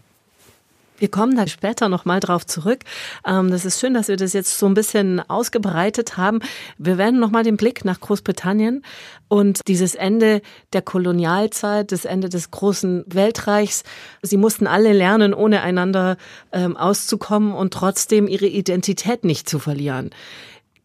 Wir 1.01 1.10
kommen 1.10 1.36
da 1.36 1.48
später 1.48 1.89
nochmal 1.89 2.20
drauf 2.20 2.46
zurück. 2.46 2.81
Ähm, 3.25 3.50
das 3.50 3.65
ist 3.65 3.79
schön, 3.79 3.96
dass 3.96 4.08
wir 4.08 4.17
das 4.17 4.34
jetzt 4.34 4.60
so 4.60 4.67
ein 4.67 4.75
bisschen 4.75 5.20
ausgebreitet 5.20 6.15
haben. 6.15 6.41
Wir 6.77 7.00
werden 7.00 7.20
nochmal 7.20 7.43
den 7.43 7.58
Blick 7.58 7.84
nach 7.86 8.00
Großbritannien 8.00 8.84
und 9.27 9.62
dieses 9.67 9.96
Ende 9.96 10.43
der 10.74 10.84
Kolonialzeit, 10.84 11.91
das 11.91 12.05
Ende 12.05 12.29
des 12.29 12.51
großen 12.51 13.03
Weltreichs. 13.08 13.81
Sie 14.22 14.38
mussten 14.38 14.67
alle 14.67 14.93
lernen, 14.93 15.34
ohne 15.34 15.63
einander 15.63 16.17
ähm, 16.51 16.77
auszukommen 16.77 17.51
und 17.51 17.74
trotzdem 17.74 18.27
ihre 18.27 18.46
Identität 18.46 19.24
nicht 19.24 19.50
zu 19.50 19.58
verlieren. 19.58 20.12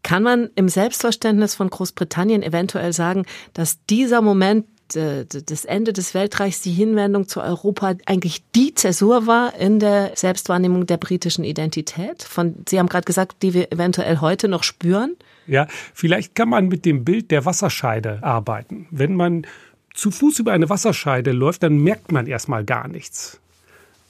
Kann 0.03 0.23
man 0.23 0.49
im 0.55 0.71
Selbstverständnis 0.71 1.55
von 1.55 1.69
Großbritannien 1.69 2.43
eventuell 2.43 2.95
sagen, 2.95 3.27
dass 3.53 3.85
dieser 3.85 4.23
Moment 4.23 4.65
das 4.95 5.65
Ende 5.65 5.93
des 5.93 6.15
Weltreichs, 6.15 6.61
die 6.61 6.73
Hinwendung 6.73 7.29
zu 7.29 7.41
Europa 7.41 7.95
eigentlich 8.07 8.43
die 8.55 8.75
Zäsur 8.75 9.27
war 9.27 9.55
in 9.55 9.79
der 9.79 10.13
Selbstwahrnehmung 10.15 10.87
der 10.87 10.97
britischen 10.97 11.45
Identität? 11.45 12.23
Von, 12.23 12.55
Sie 12.69 12.79
haben 12.79 12.89
gerade 12.89 13.05
gesagt, 13.05 13.43
die 13.43 13.55
wir 13.55 13.73
eventuell 13.73 14.21
heute 14.21 14.49
noch 14.49 14.63
spüren. 14.63 15.17
Ja, 15.47 15.67
vielleicht 15.95 16.35
kann 16.35 16.49
man 16.49 16.69
mit 16.69 16.85
dem 16.85 17.05
Bild 17.05 17.31
der 17.31 17.45
Wasserscheide 17.45 18.23
arbeiten. 18.23 18.87
Wenn 18.91 19.15
man 19.15 19.47
zu 19.95 20.11
Fuß 20.11 20.39
über 20.39 20.53
eine 20.53 20.69
Wasserscheide 20.69 21.33
läuft, 21.33 21.63
dann 21.63 21.79
merkt 21.79 22.13
man 22.13 22.27
erstmal 22.27 22.65
gar 22.65 22.89
nichts. 22.89 23.41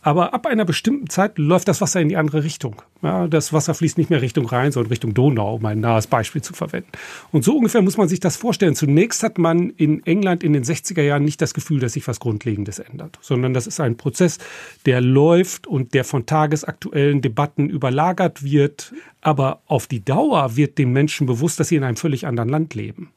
Aber 0.07 0.35
ab 0.35 0.47
einer 0.47 0.65
bestimmten 0.65 1.11
Zeit 1.11 1.37
läuft 1.37 1.67
das 1.67 1.81
Wasser 1.81 2.01
in 2.01 2.09
die 2.09 2.17
andere 2.17 2.45
Richtung. 2.45 2.81
Ja, 3.03 3.27
das 3.27 3.53
Wasser 3.53 3.75
fließt 3.75 3.99
nicht 3.99 4.09
mehr 4.09 4.23
Richtung 4.23 4.47
Rhein, 4.47 4.71
sondern 4.71 4.91
Richtung 4.91 5.15
Donau, 5.15 5.57
um 5.57 5.67
ein 5.67 5.81
nahes 5.81 6.07
Beispiel 6.07 6.41
zu 6.43 6.53
verwenden. 6.53 6.93
Und 7.33 7.43
so 7.43 7.57
ungefähr 7.57 7.83
muss 7.83 7.97
man 7.97 8.07
sich 8.07 8.21
das 8.21 8.37
vorstellen. 8.37 8.77
Zunächst 8.77 9.25
hat 9.25 9.37
man 9.37 9.71
in 9.71 10.07
England 10.07 10.45
in 10.45 10.53
den 10.53 10.63
60er 10.63 11.03
Jahren 11.03 11.25
nicht 11.25 11.43
das 11.43 11.55
Gefühl, 11.55 11.81
dass 11.81 11.95
sich 11.95 12.07
was 12.07 12.21
Grundlegendes 12.21 12.79
ändert, 12.79 13.19
sondern 13.21 13.53
das 13.53 13.67
ist 13.67 13.81
ein 13.81 13.97
Prozess, 13.97 14.39
der 14.87 15.01
läuft 15.01 15.67
und 15.67 15.93
der 15.93 16.05
von 16.05 16.25
tagesaktuellen 16.25 17.21
Debatten 17.21 17.69
überlagert 17.69 18.45
wird. 18.45 18.95
Aber 19.23 19.63
auf 19.67 19.89
die 19.89 20.05
Dauer 20.05 20.55
wird 20.55 20.79
den 20.79 20.93
Menschen 20.93 21.27
bewusst, 21.27 21.59
dass 21.59 21.67
sie 21.67 21.77
in 21.77 21.83
einem 21.83 21.97
völlig 21.97 22.29
anderen 22.29 22.49
Land 22.49 22.77
leben. 22.77 23.11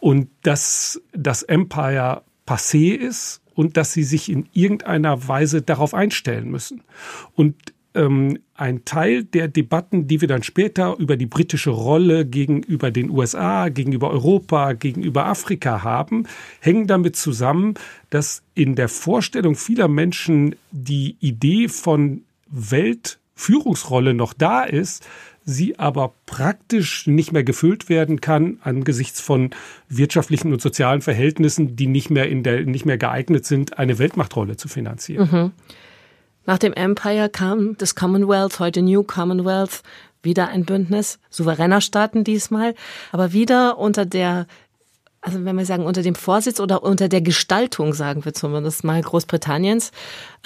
Und 0.00 0.28
dass 0.42 1.00
das 1.14 1.42
Empire 1.42 2.20
passé 2.46 2.94
ist 2.94 3.39
und 3.54 3.76
dass 3.76 3.92
sie 3.92 4.04
sich 4.04 4.30
in 4.30 4.48
irgendeiner 4.52 5.28
Weise 5.28 5.62
darauf 5.62 5.94
einstellen 5.94 6.50
müssen. 6.50 6.82
Und 7.34 7.54
ähm, 7.94 8.38
ein 8.54 8.84
Teil 8.84 9.24
der 9.24 9.48
Debatten, 9.48 10.06
die 10.06 10.20
wir 10.20 10.28
dann 10.28 10.42
später 10.42 10.96
über 10.98 11.16
die 11.16 11.26
britische 11.26 11.70
Rolle 11.70 12.24
gegenüber 12.24 12.90
den 12.90 13.10
USA, 13.10 13.68
gegenüber 13.68 14.10
Europa, 14.10 14.74
gegenüber 14.74 15.26
Afrika 15.26 15.82
haben, 15.82 16.26
hängen 16.60 16.86
damit 16.86 17.16
zusammen, 17.16 17.74
dass 18.10 18.42
in 18.54 18.76
der 18.76 18.88
Vorstellung 18.88 19.56
vieler 19.56 19.88
Menschen 19.88 20.54
die 20.70 21.16
Idee 21.20 21.68
von 21.68 22.22
Weltführungsrolle 22.48 24.14
noch 24.14 24.34
da 24.34 24.62
ist, 24.62 25.06
sie 25.50 25.78
aber 25.78 26.14
praktisch 26.26 27.06
nicht 27.06 27.32
mehr 27.32 27.44
gefüllt 27.44 27.88
werden 27.88 28.20
kann 28.20 28.58
angesichts 28.62 29.20
von 29.20 29.50
wirtschaftlichen 29.88 30.52
und 30.52 30.62
sozialen 30.62 31.02
Verhältnissen, 31.02 31.76
die 31.76 31.86
nicht 31.86 32.10
mehr 32.10 32.28
in 32.28 32.42
der 32.42 32.64
nicht 32.64 32.86
mehr 32.86 32.98
geeignet 32.98 33.44
sind, 33.44 33.78
eine 33.78 33.98
Weltmachtrolle 33.98 34.56
zu 34.56 34.68
finanzieren. 34.68 35.28
Mhm. 35.30 35.52
Nach 36.46 36.58
dem 36.58 36.72
Empire 36.72 37.28
kam 37.28 37.76
das 37.76 37.94
Commonwealth, 37.94 38.60
heute 38.60 38.82
New 38.82 39.02
Commonwealth, 39.02 39.82
wieder 40.22 40.48
ein 40.48 40.64
Bündnis 40.64 41.18
souveräner 41.28 41.80
Staaten 41.80 42.24
diesmal, 42.24 42.74
aber 43.12 43.32
wieder 43.32 43.78
unter 43.78 44.06
der 44.06 44.46
also 45.22 45.44
wenn 45.44 45.56
wir 45.56 45.66
sagen, 45.66 45.84
unter 45.84 46.02
dem 46.02 46.14
Vorsitz 46.14 46.60
oder 46.60 46.82
unter 46.82 47.08
der 47.08 47.20
Gestaltung, 47.20 47.92
sagen 47.92 48.24
wir 48.24 48.32
zumindest 48.32 48.84
mal 48.84 49.02
Großbritanniens. 49.02 49.92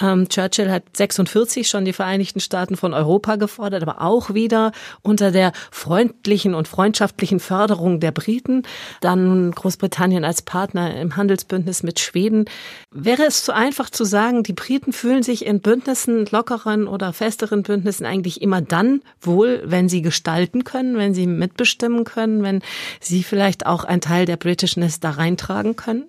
Ähm, 0.01 0.27
Churchill 0.27 0.69
hat 0.69 0.83
46 0.95 1.67
schon 1.67 1.85
die 1.85 1.93
Vereinigten 1.93 2.39
Staaten 2.39 2.75
von 2.75 2.93
Europa 2.93 3.37
gefordert, 3.37 3.83
aber 3.83 4.01
auch 4.01 4.33
wieder 4.33 4.71
unter 5.01 5.31
der 5.31 5.53
freundlichen 5.71 6.53
und 6.53 6.67
freundschaftlichen 6.67 7.39
Förderung 7.39 7.99
der 7.99 8.11
Briten. 8.11 8.63
Dann 9.01 9.51
Großbritannien 9.51 10.25
als 10.25 10.41
Partner 10.41 10.99
im 10.99 11.15
Handelsbündnis 11.15 11.83
mit 11.83 11.99
Schweden. 11.99 12.45
Wäre 12.91 13.23
es 13.23 13.43
zu 13.43 13.53
einfach 13.53 13.89
zu 13.89 14.03
sagen, 14.03 14.43
die 14.43 14.53
Briten 14.53 14.91
fühlen 14.91 15.23
sich 15.23 15.45
in 15.45 15.61
Bündnissen, 15.61 16.25
lockeren 16.25 16.87
oder 16.87 17.13
festeren 17.13 17.63
Bündnissen 17.63 18.05
eigentlich 18.05 18.41
immer 18.41 18.61
dann 18.61 19.01
wohl, 19.21 19.61
wenn 19.65 19.87
sie 19.87 20.01
gestalten 20.01 20.63
können, 20.63 20.97
wenn 20.97 21.13
sie 21.13 21.27
mitbestimmen 21.27 22.03
können, 22.03 22.43
wenn 22.43 22.61
sie 22.99 23.23
vielleicht 23.23 23.65
auch 23.65 23.85
ein 23.85 24.01
Teil 24.01 24.25
der 24.25 24.37
British 24.37 24.65
Britishness 24.65 24.99
da 24.99 25.11
reintragen 25.11 25.75
können? 25.75 26.05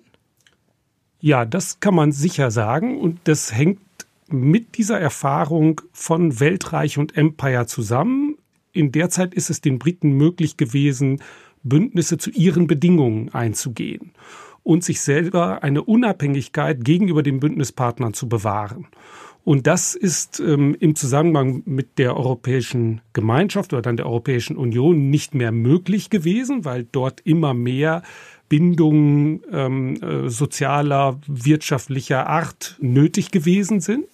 Ja, 1.27 1.43
das 1.43 1.81
kann 1.81 1.93
man 1.93 2.13
sicher 2.13 2.51
sagen 2.51 2.97
und 2.97 3.19
das 3.25 3.53
hängt 3.53 3.81
mit 4.29 4.77
dieser 4.77 4.97
Erfahrung 4.97 5.81
von 5.91 6.39
Weltreich 6.39 6.97
und 6.97 7.17
Empire 7.17 7.65
zusammen. 7.65 8.37
In 8.71 8.93
der 8.93 9.09
Zeit 9.09 9.33
ist 9.33 9.49
es 9.49 9.59
den 9.59 9.77
Briten 9.77 10.11
möglich 10.11 10.55
gewesen, 10.55 11.21
Bündnisse 11.63 12.17
zu 12.17 12.29
ihren 12.29 12.65
Bedingungen 12.65 13.27
einzugehen 13.33 14.13
und 14.63 14.85
sich 14.85 15.01
selber 15.01 15.63
eine 15.63 15.83
Unabhängigkeit 15.83 16.85
gegenüber 16.85 17.23
den 17.23 17.41
Bündnispartnern 17.41 18.13
zu 18.13 18.29
bewahren. 18.29 18.87
Und 19.43 19.67
das 19.67 19.95
ist 19.95 20.39
ähm, 20.39 20.77
im 20.79 20.95
Zusammenhang 20.95 21.61
mit 21.65 21.99
der 21.99 22.15
Europäischen 22.15 23.01
Gemeinschaft 23.11 23.73
oder 23.73 23.81
dann 23.81 23.97
der 23.97 24.05
Europäischen 24.05 24.55
Union 24.55 25.09
nicht 25.09 25.35
mehr 25.35 25.51
möglich 25.51 26.09
gewesen, 26.09 26.63
weil 26.63 26.85
dort 26.89 27.19
immer 27.21 27.53
mehr 27.53 28.01
Bindungen 28.49 29.41
ähm, 29.51 29.95
äh, 30.01 30.29
sozialer, 30.29 31.19
wirtschaftlicher 31.27 32.27
Art 32.27 32.77
nötig 32.79 33.31
gewesen 33.31 33.81
sind, 33.81 34.05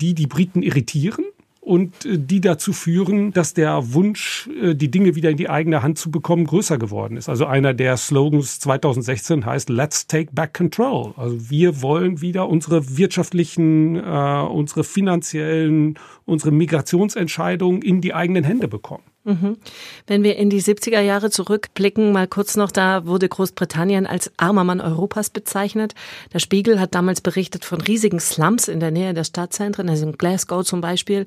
die 0.00 0.14
die 0.14 0.26
Briten 0.26 0.62
irritieren 0.62 1.24
und 1.62 2.04
äh, 2.04 2.18
die 2.18 2.40
dazu 2.40 2.72
führen, 2.72 3.32
dass 3.32 3.54
der 3.54 3.94
Wunsch, 3.94 4.50
äh, 4.60 4.74
die 4.74 4.90
Dinge 4.90 5.14
wieder 5.14 5.30
in 5.30 5.36
die 5.36 5.48
eigene 5.48 5.82
Hand 5.82 5.96
zu 5.96 6.10
bekommen, 6.10 6.44
größer 6.44 6.76
geworden 6.76 7.16
ist. 7.16 7.28
Also 7.28 7.46
einer 7.46 7.72
der 7.72 7.96
Slogans 7.96 8.58
2016 8.60 9.46
heißt 9.46 9.70
Let's 9.70 10.06
take 10.06 10.32
back 10.32 10.54
control. 10.54 11.14
Also 11.16 11.50
wir 11.50 11.80
wollen 11.80 12.20
wieder 12.20 12.48
unsere 12.48 12.98
wirtschaftlichen, 12.98 13.96
äh, 13.96 14.00
unsere 14.00 14.84
finanziellen, 14.84 15.98
unsere 16.24 16.50
Migrationsentscheidungen 16.50 17.80
in 17.80 18.00
die 18.00 18.12
eigenen 18.12 18.44
Hände 18.44 18.68
bekommen. 18.68 19.04
Mhm. 19.24 19.56
Wenn 20.08 20.24
wir 20.24 20.36
in 20.36 20.50
die 20.50 20.60
70er 20.60 21.00
Jahre 21.00 21.30
zurückblicken, 21.30 22.10
mal 22.10 22.26
kurz 22.26 22.56
noch, 22.56 22.72
da 22.72 23.06
wurde 23.06 23.28
Großbritannien 23.28 24.06
als 24.06 24.32
armer 24.36 24.64
Mann 24.64 24.80
Europas 24.80 25.30
bezeichnet. 25.30 25.94
Der 26.32 26.40
Spiegel 26.40 26.80
hat 26.80 26.94
damals 26.94 27.20
berichtet 27.20 27.64
von 27.64 27.80
riesigen 27.80 28.18
Slums 28.18 28.66
in 28.66 28.80
der 28.80 28.90
Nähe 28.90 29.14
der 29.14 29.24
Stadtzentren, 29.24 29.88
also 29.88 30.06
in 30.06 30.18
Glasgow 30.18 30.64
zum 30.64 30.80
Beispiel. 30.80 31.26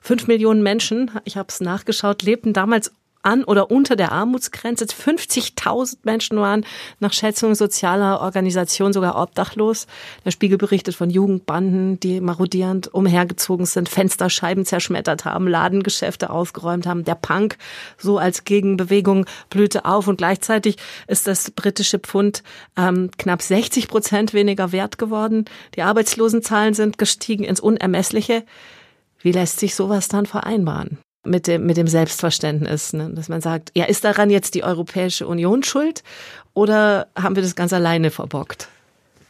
Fünf 0.00 0.26
Millionen 0.26 0.62
Menschen, 0.62 1.10
ich 1.24 1.36
habe 1.36 1.48
es 1.50 1.60
nachgeschaut, 1.60 2.22
lebten 2.22 2.54
damals 2.54 2.92
an 3.24 3.44
oder 3.44 3.70
unter 3.70 3.96
der 3.96 4.12
Armutsgrenze. 4.12 4.84
50.000 4.84 5.98
Menschen 6.02 6.38
waren 6.38 6.64
nach 7.00 7.12
Schätzungen 7.12 7.54
sozialer 7.54 8.20
Organisationen 8.20 8.92
sogar 8.92 9.20
obdachlos. 9.20 9.86
Der 10.24 10.30
Spiegel 10.30 10.58
berichtet 10.58 10.94
von 10.94 11.10
Jugendbanden, 11.10 11.98
die 12.00 12.20
marodierend 12.20 12.92
umhergezogen 12.92 13.66
sind, 13.66 13.88
Fensterscheiben 13.88 14.64
zerschmettert 14.64 15.24
haben, 15.24 15.48
Ladengeschäfte 15.48 16.30
aufgeräumt 16.30 16.86
haben. 16.86 17.04
Der 17.04 17.14
Punk 17.14 17.56
so 17.98 18.18
als 18.18 18.44
Gegenbewegung 18.44 19.26
blühte 19.50 19.84
auf 19.84 20.06
und 20.08 20.18
gleichzeitig 20.18 20.76
ist 21.06 21.26
das 21.26 21.50
britische 21.50 21.98
Pfund 21.98 22.42
ähm, 22.76 23.10
knapp 23.16 23.42
60 23.42 23.88
Prozent 23.88 24.34
weniger 24.34 24.72
wert 24.72 24.98
geworden. 24.98 25.46
Die 25.76 25.82
Arbeitslosenzahlen 25.82 26.74
sind 26.74 26.98
gestiegen 26.98 27.44
ins 27.44 27.60
Unermessliche. 27.60 28.44
Wie 29.20 29.32
lässt 29.32 29.58
sich 29.58 29.74
sowas 29.74 30.08
dann 30.08 30.26
vereinbaren? 30.26 30.98
Mit 31.24 31.46
dem, 31.46 31.66
mit 31.66 31.76
dem 31.76 31.86
Selbstverständnis, 31.86 32.92
ne? 32.92 33.10
dass 33.14 33.28
man 33.28 33.40
sagt, 33.40 33.70
ja, 33.74 33.84
ist 33.84 34.04
daran 34.04 34.30
jetzt 34.30 34.54
die 34.54 34.64
Europäische 34.64 35.26
Union 35.26 35.62
schuld 35.62 36.02
oder 36.52 37.08
haben 37.16 37.36
wir 37.36 37.42
das 37.42 37.56
ganz 37.56 37.72
alleine 37.72 38.10
verbockt? 38.10 38.68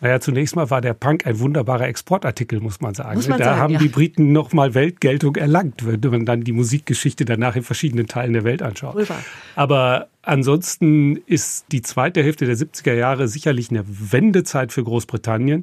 Naja, 0.05 0.21
zunächst 0.21 0.55
mal 0.55 0.69
war 0.69 0.83
der 0.83 0.93
Punk 0.93 1.27
ein 1.27 1.39
wunderbarer 1.39 1.89
Exportartikel, 1.89 2.61
muss 2.61 2.83
man 2.83 2.93
sagen. 2.95 3.15
Muss 3.15 3.27
man 3.27 3.39
da 3.39 3.47
sagen, 3.47 3.59
haben 3.59 3.73
ja. 3.73 3.79
die 3.79 3.89
Briten 3.89 4.33
nochmal 4.33 4.75
Weltgeltung 4.75 5.37
erlangt, 5.37 5.87
wenn 5.87 6.11
man 6.11 6.27
dann 6.27 6.43
die 6.43 6.53
Musikgeschichte 6.53 7.25
danach 7.25 7.57
in 7.57 7.63
verschiedenen 7.63 8.07
Teilen 8.07 8.35
der 8.35 8.45
Welt 8.45 8.61
anschaut. 8.61 8.95
Wohl 8.95 9.09
wahr. 9.09 9.25
Aber 9.57 10.09
ansonsten 10.21 11.17
ist 11.25 11.73
die 11.73 11.81
zweite 11.81 12.23
Hälfte 12.23 12.45
der 12.45 12.55
70er 12.55 12.93
Jahre 12.93 13.29
sicherlich 13.29 13.71
eine 13.71 13.85
Wendezeit 13.87 14.73
für 14.73 14.85
Großbritannien, 14.85 15.63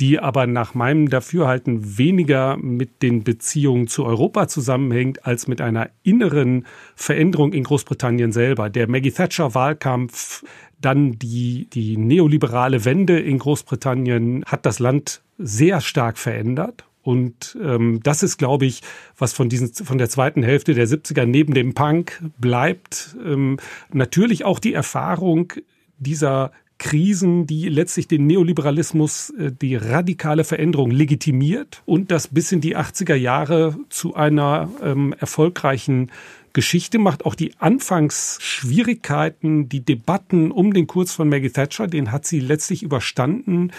die 0.00 0.18
aber 0.18 0.46
nach 0.46 0.74
meinem 0.74 1.08
Dafürhalten 1.08 1.98
weniger 1.98 2.56
mit 2.56 3.02
den 3.02 3.24
Beziehungen 3.24 3.88
zu 3.88 4.04
Europa 4.04 4.48
zusammenhängt, 4.48 5.24
als 5.24 5.46
mit 5.46 5.60
einer 5.60 5.90
inneren 6.02 6.66
Veränderung 6.94 7.52
in 7.52 7.64
Großbritannien 7.64 8.32
selber. 8.32 8.68
Der 8.68 8.88
Maggie 8.88 9.10
Thatcher 9.10 9.54
Wahlkampf, 9.54 10.44
dann 10.80 11.18
die, 11.18 11.68
die 11.72 11.96
neoliberale 11.96 12.84
Wende 12.84 13.18
in 13.18 13.38
Großbritannien 13.38 14.44
hat 14.46 14.66
das 14.66 14.78
Land 14.78 15.22
sehr 15.38 15.80
stark 15.80 16.18
verändert. 16.18 16.84
Und 17.02 17.56
ähm, 17.62 18.00
das 18.02 18.22
ist, 18.22 18.36
glaube 18.36 18.66
ich, 18.66 18.82
was 19.16 19.32
von, 19.32 19.48
diesen, 19.48 19.72
von 19.72 19.96
der 19.96 20.10
zweiten 20.10 20.42
Hälfte 20.42 20.74
der 20.74 20.88
70er 20.88 21.24
neben 21.24 21.54
dem 21.54 21.72
Punk 21.72 22.20
bleibt. 22.38 23.16
Ähm, 23.24 23.58
natürlich 23.92 24.44
auch 24.44 24.58
die 24.58 24.74
Erfahrung 24.74 25.52
dieser 25.98 26.50
Krisen, 26.78 27.46
die 27.46 27.68
letztlich 27.68 28.08
den 28.08 28.26
Neoliberalismus, 28.26 29.30
äh, 29.30 29.52
die 29.52 29.76
radikale 29.76 30.44
Veränderung 30.44 30.90
legitimiert 30.90 31.82
und 31.86 32.10
das 32.10 32.28
bis 32.28 32.52
in 32.52 32.60
die 32.60 32.76
80er 32.76 33.14
Jahre 33.14 33.76
zu 33.88 34.14
einer 34.14 34.68
ähm, 34.82 35.14
erfolgreichen 35.18 36.10
Geschichte 36.56 36.98
macht. 36.98 37.24
Auch 37.26 37.34
die 37.34 37.52
Anfangsschwierigkeiten, 37.58 39.68
die 39.68 39.84
Debatten 39.84 40.50
um 40.50 40.72
den 40.72 40.86
Kurs 40.86 41.12
von 41.12 41.28
Maggie 41.28 41.50
Thatcher, 41.50 41.86
den 41.86 42.12
hat 42.12 42.24
sie 42.24 42.40
letztlich 42.40 42.82
überstanden, 42.82 43.72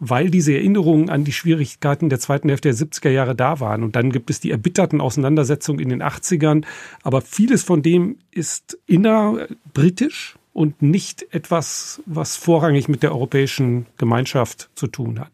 weil 0.00 0.30
diese 0.30 0.52
Erinnerungen 0.52 1.10
an 1.10 1.22
die 1.22 1.32
Schwierigkeiten 1.32 2.08
der 2.08 2.18
zweiten 2.18 2.48
Hälfte 2.48 2.70
der 2.70 2.76
70er 2.76 3.10
Jahre 3.10 3.36
da 3.36 3.60
waren. 3.60 3.84
Und 3.84 3.94
dann 3.94 4.10
gibt 4.10 4.30
es 4.30 4.40
die 4.40 4.50
erbitterten 4.50 5.00
Auseinandersetzungen 5.00 5.78
in 5.78 5.90
den 5.90 6.02
80ern. 6.02 6.64
Aber 7.04 7.20
vieles 7.20 7.62
von 7.62 7.82
dem 7.82 8.16
ist 8.32 8.78
innerbritisch 8.86 10.34
und 10.54 10.80
nicht 10.80 11.26
etwas, 11.34 12.00
was 12.06 12.36
vorrangig 12.36 12.88
mit 12.88 13.02
der 13.02 13.12
europäischen 13.12 13.86
Gemeinschaft 13.98 14.70
zu 14.74 14.86
tun 14.86 15.20
hat. 15.20 15.28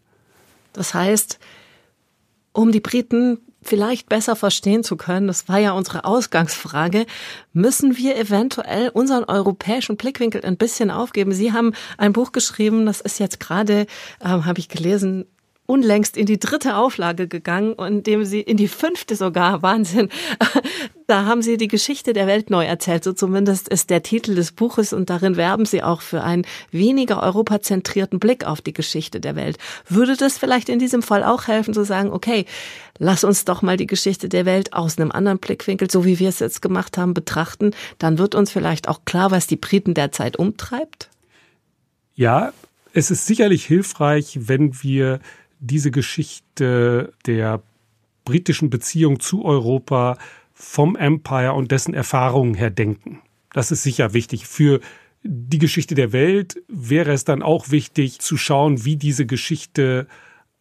Das 0.72 0.94
heißt, 0.94 1.38
um 2.52 2.72
die 2.72 2.80
Briten 2.80 3.38
vielleicht 3.62 4.09
besser 4.09 4.35
verstehen 4.35 4.83
zu 4.83 4.96
können, 4.96 5.26
das 5.26 5.48
war 5.48 5.59
ja 5.59 5.72
unsere 5.72 6.04
Ausgangsfrage, 6.04 7.04
müssen 7.52 7.96
wir 7.98 8.16
eventuell 8.16 8.88
unseren 8.88 9.24
europäischen 9.24 9.96
Blickwinkel 9.96 10.44
ein 10.44 10.56
bisschen 10.56 10.90
aufgeben. 10.90 11.33
Sie 11.33 11.52
haben 11.52 11.74
ein 11.98 12.14
Buch 12.14 12.33
geschrieben, 12.33 12.87
das 12.87 13.02
ist 13.02 13.20
jetzt 13.20 13.38
gerade, 13.38 13.87
ähm, 14.24 14.46
habe 14.46 14.59
ich 14.59 14.68
gelesen, 14.68 15.26
unlängst 15.70 16.16
in 16.16 16.26
die 16.26 16.40
dritte 16.40 16.76
Auflage 16.76 17.28
gegangen 17.28 17.74
und 17.74 17.87
indem 17.87 18.24
sie 18.24 18.40
in 18.40 18.56
die 18.56 18.68
fünfte 18.68 19.14
sogar, 19.14 19.62
Wahnsinn, 19.62 20.09
da 21.06 21.24
haben 21.26 21.42
sie 21.42 21.56
die 21.56 21.68
Geschichte 21.68 22.12
der 22.12 22.26
Welt 22.26 22.50
neu 22.50 22.64
erzählt. 22.64 23.04
So 23.04 23.12
zumindest 23.12 23.68
ist 23.68 23.88
der 23.88 24.02
Titel 24.02 24.35
des 24.35 24.50
Buches 24.50 24.92
und 24.92 25.11
darin 25.11 25.37
werben 25.37 25.64
sie 25.64 25.83
auch 25.83 26.00
für 26.02 26.22
einen 26.22 26.44
weniger 26.72 27.22
europazentrierten 27.22 28.18
Blick 28.18 28.44
auf 28.44 28.61
die 28.61 28.72
Geschichte 28.72 29.20
der 29.20 29.37
Welt. 29.37 29.59
Würde 29.88 30.16
das 30.16 30.38
vielleicht 30.38 30.68
in 30.68 30.80
diesem 30.80 31.02
Fall 31.02 31.22
auch 31.22 31.46
helfen 31.46 31.72
zu 31.72 31.85
sagen, 31.85 32.11
okay, 32.11 32.46
lass 32.98 33.22
uns 33.22 33.44
doch 33.44 33.62
mal 33.62 33.76
die 33.76 33.87
Geschichte 33.87 34.28
der 34.28 34.46
Welt 34.46 34.72
aus 34.72 34.98
einem 34.98 35.12
anderen 35.12 35.38
Blickwinkel, 35.38 35.88
so 35.88 36.04
wie 36.04 36.18
wir 36.18 36.28
es 36.28 36.40
jetzt 36.40 36.62
gemacht 36.62 36.98
haben, 36.98 37.14
betrachten. 37.14 37.70
Dann 37.98 38.18
wird 38.18 38.35
uns 38.35 38.50
vielleicht 38.50 38.88
auch 38.88 39.04
klar, 39.04 39.30
was 39.30 39.46
die 39.46 39.56
Briten 39.56 39.94
derzeit 39.94 40.37
umtreibt. 40.37 41.11
Ja, 42.16 42.52
es 42.92 43.11
ist 43.11 43.26
sicherlich 43.26 43.64
hilfreich, 43.64 44.38
wenn 44.42 44.83
wir 44.83 45.20
diese 45.61 45.90
Geschichte 45.90 47.12
der 47.27 47.62
britischen 48.25 48.70
Beziehung 48.70 49.20
zu 49.20 49.44
Europa 49.44 50.18
vom 50.53 50.96
Empire 50.96 51.53
und 51.55 51.70
dessen 51.70 51.94
Erfahrungen 51.94 52.55
her 52.55 52.70
denken. 52.70 53.20
Das 53.53 53.70
ist 53.70 53.83
sicher 53.83 54.12
wichtig. 54.12 54.46
Für 54.46 54.81
die 55.23 55.59
Geschichte 55.59 55.94
der 55.94 56.12
Welt 56.12 56.62
wäre 56.68 57.12
es 57.12 57.25
dann 57.25 57.42
auch 57.42 57.70
wichtig 57.70 58.20
zu 58.20 58.37
schauen, 58.37 58.85
wie 58.85 58.96
diese 58.96 59.27
Geschichte 59.27 60.07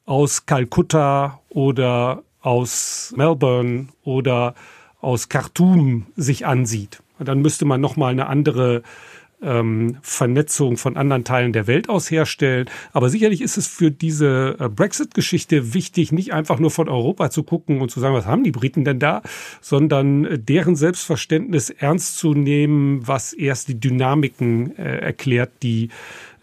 aus 0.06 0.46
Kalkutta 0.46 1.40
oder 1.50 2.24
aus 2.42 3.14
Melbourne 3.16 3.90
oder 4.04 4.56
aus 5.02 5.30
Khartoum 5.30 6.08
sich 6.16 6.46
ansieht. 6.46 7.02
dann 7.20 7.42
müsste 7.42 7.66
man 7.66 7.80
nochmal 7.80 8.12
eine 8.12 8.28
andere 8.28 8.82
ähm, 9.42 9.98
Vernetzung 10.02 10.78
von 10.78 10.98
anderen 10.98 11.24
Teilen 11.24 11.54
der 11.54 11.68
Welt 11.68 11.90
aus 11.90 12.12
herstellen. 12.12 12.70
Aber 12.92 13.10
sicherlich 13.10 13.42
ist 13.42 13.58
es 13.58 13.68
für 13.68 13.92
diese 13.92 14.58
äh, 14.60 14.70
Brexit-Geschichte 14.70 15.74
wichtig, 15.74 16.12
nicht 16.12 16.34
einfach 16.34 16.60
nur 16.60 16.72
von 16.72 16.90
Europa 16.90 17.30
zu 17.30 17.44
gucken 17.44 17.82
und 17.82 17.90
zu 17.90 18.00
sagen, 18.00 18.16
was 18.16 18.26
haben 18.26 18.44
die 18.44 18.52
Briten 18.52 18.84
denn 18.84 19.00
da, 19.00 19.22
sondern 19.62 20.26
äh, 20.26 20.40
deren 20.40 20.76
Selbstverständnis 20.76 21.70
ernst 21.70 22.18
zu 22.18 22.34
nehmen, 22.34 23.08
was 23.08 23.34
erst 23.34 23.70
die 23.70 23.80
Dynamiken 23.80 24.78
äh, 24.78 24.98
erklärt, 24.98 25.52
die 25.64 25.90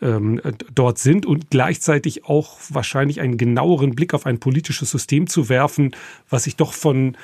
ähm, 0.02 0.40
dort 0.74 0.98
sind 0.98 1.24
und 1.26 1.50
gleichzeitig 1.50 2.26
auch 2.26 2.58
wahrscheinlich 2.68 3.20
einen 3.20 3.38
genaueren 3.38 3.94
Blick 3.94 4.14
auf 4.14 4.26
ein 4.26 4.38
politisches 4.38 4.90
System 4.90 5.26
zu 5.26 5.48
werfen, 5.48 5.92
was 6.28 6.44
sich 6.44 6.56
doch 6.56 6.72
von 6.74 7.16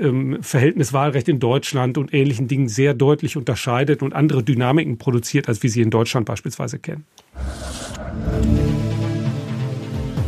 ähm, 0.00 0.38
Verhältnis 0.42 0.92
Wahlrecht 0.92 1.28
in 1.28 1.40
Deutschland 1.40 1.98
und 1.98 2.14
ähnlichen 2.14 2.48
Dingen 2.48 2.68
sehr 2.68 2.94
deutlich 2.94 3.36
unterscheidet 3.36 4.02
und 4.02 4.14
andere 4.14 4.42
Dynamiken 4.42 4.98
produziert, 4.98 5.48
als 5.48 5.62
wir 5.62 5.70
sie 5.70 5.82
in 5.82 5.90
Deutschland 5.90 6.26
beispielsweise 6.26 6.78
kennen. 6.78 7.04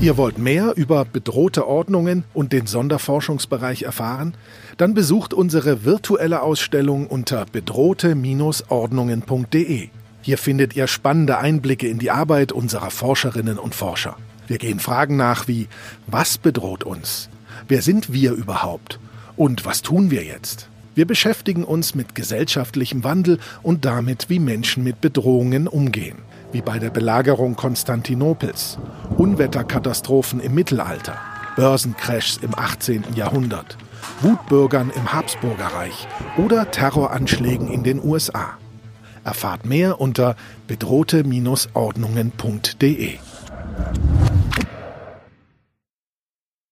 Ihr 0.01 0.17
wollt 0.17 0.39
mehr 0.39 0.73
über 0.77 1.05
bedrohte 1.05 1.67
Ordnungen 1.67 2.25
und 2.33 2.55
den 2.55 2.67
Sonderforschungsbereich 2.67 3.83
erfahren? 3.83 4.33
Dann 4.79 4.95
besucht 4.95 5.35
unsere 5.35 5.85
virtuelle 5.85 6.41
Ausstellung 6.41 7.07
unter 7.07 7.45
bedrohte-ordnungen.de. 7.45 9.91
Hier 10.23 10.39
findet 10.39 10.75
ihr 10.75 10.87
spannende 10.87 11.37
Einblicke 11.37 11.87
in 11.87 11.99
die 11.99 12.11
Arbeit 12.11 12.53
unserer 12.53 12.91
Forscherinnen 12.91 13.59
und 13.59 13.75
Forscher. 13.75 14.17
Wir 14.47 14.57
gehen 14.57 14.81
Fragen 14.81 15.17
nach 15.17 15.49
wie, 15.49 15.69
was 16.07 16.39
bedroht 16.39 16.83
uns? 16.83 17.29
Wer 17.69 17.83
sind 17.83 18.11
wir 18.11 18.33
überhaupt? 18.33 18.99
Und 19.41 19.65
was 19.65 19.81
tun 19.81 20.11
wir 20.11 20.23
jetzt? 20.23 20.69
Wir 20.95 21.07
beschäftigen 21.07 21.65
uns 21.65 21.95
mit 21.95 22.15
gesellschaftlichem 22.15 23.05
Wandel 23.05 23.39
und 23.63 23.87
damit, 23.87 24.29
wie 24.29 24.39
Menschen 24.39 24.85
mit 24.85 25.01
Bedrohungen 25.01 25.67
umgehen, 25.67 26.19
wie 26.53 26.61
bei 26.61 26.79
der 26.79 26.91
Belagerung 26.91 27.57
Konstantinopels, 27.57 28.77
Unwetterkatastrophen 29.17 30.41
im 30.41 30.53
Mittelalter, 30.53 31.17
Börsencrashs 31.57 32.37
im 32.43 32.55
18. 32.55 33.15
Jahrhundert, 33.15 33.79
Wutbürgern 34.21 34.93
im 34.95 35.11
Habsburgerreich 35.11 36.07
oder 36.37 36.71
Terroranschlägen 36.71 37.69
in 37.69 37.83
den 37.83 38.05
USA. 38.05 38.59
Erfahrt 39.25 39.65
mehr 39.65 40.03
unter 40.03 40.37
bedrohte-ordnungen.de. 40.67 43.19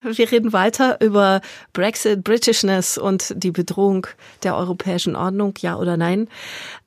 Wir 0.01 0.31
reden 0.31 0.53
weiter 0.53 1.01
über 1.01 1.41
Brexit, 1.73 2.23
Britishness 2.23 2.99
und 2.99 3.35
die 3.37 3.51
Bedrohung 3.51 4.07
der 4.45 4.57
europäischen 4.57 5.17
Ordnung, 5.17 5.55
ja 5.59 5.77
oder 5.77 5.97
nein. 5.97 6.29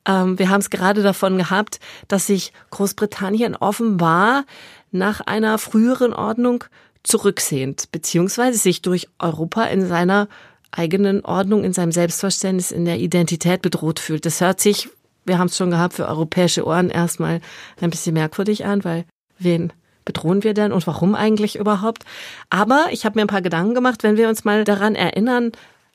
Ähm, 0.08 0.39
wir 0.39 0.50
haben 0.50 0.62
es 0.62 0.69
gerade 0.69 1.04
davon 1.04 1.38
gehabt, 1.38 1.82
dass 2.08 2.28
sich 2.28 2.54
Großbritannien 2.69 3.58
offenbar 3.58 4.45
nach 4.91 5.19
einer 5.19 5.58
früheren 5.58 6.13
Ordnung 6.13 6.63
zurücksehnt, 7.04 7.91
beziehungsweise 7.91 8.58
sich 8.58 8.82
durch 8.82 9.10
Europa 9.19 9.65
in 9.65 9.86
seiner 9.86 10.30
eigenen 10.71 11.26
Ordnung, 11.26 11.65
in 11.65 11.74
seinem 11.74 11.91
Selbstverständnis, 11.91 12.71
in 12.71 12.86
der 12.86 13.00
Identität 13.00 13.62
bedroht 13.62 14.00
fühlt. 14.00 14.26
Das 14.26 14.39
hört 14.39 14.62
sich, 14.62 14.89
wir 15.26 15.38
haben 15.38 15.47
es 15.47 15.58
schon 15.58 15.71
gehabt, 15.71 15.95
für 15.95 16.08
europäische 16.08 16.65
Ohren 16.65 16.89
erstmal 16.89 17.41
ein 17.82 17.89
bisschen 17.89 18.13
merkwürdig 18.13 18.65
an, 18.65 18.86
weil 18.86 19.04
wen 19.38 19.74
bedrohen 20.05 20.43
wir 20.43 20.53
denn 20.53 20.71
und 20.71 20.85
warum 20.87 21.15
eigentlich 21.15 21.57
überhaupt? 21.57 22.03
Aber 22.49 22.87
ich 22.91 23.05
habe 23.05 23.17
mir 23.17 23.23
ein 23.23 23.27
paar 23.27 23.41
Gedanken 23.41 23.73
gemacht, 23.73 24.03
wenn 24.03 24.17
wir 24.17 24.29
uns 24.29 24.43
mal 24.43 24.63
daran 24.63 24.95
erinnern, 24.95 25.51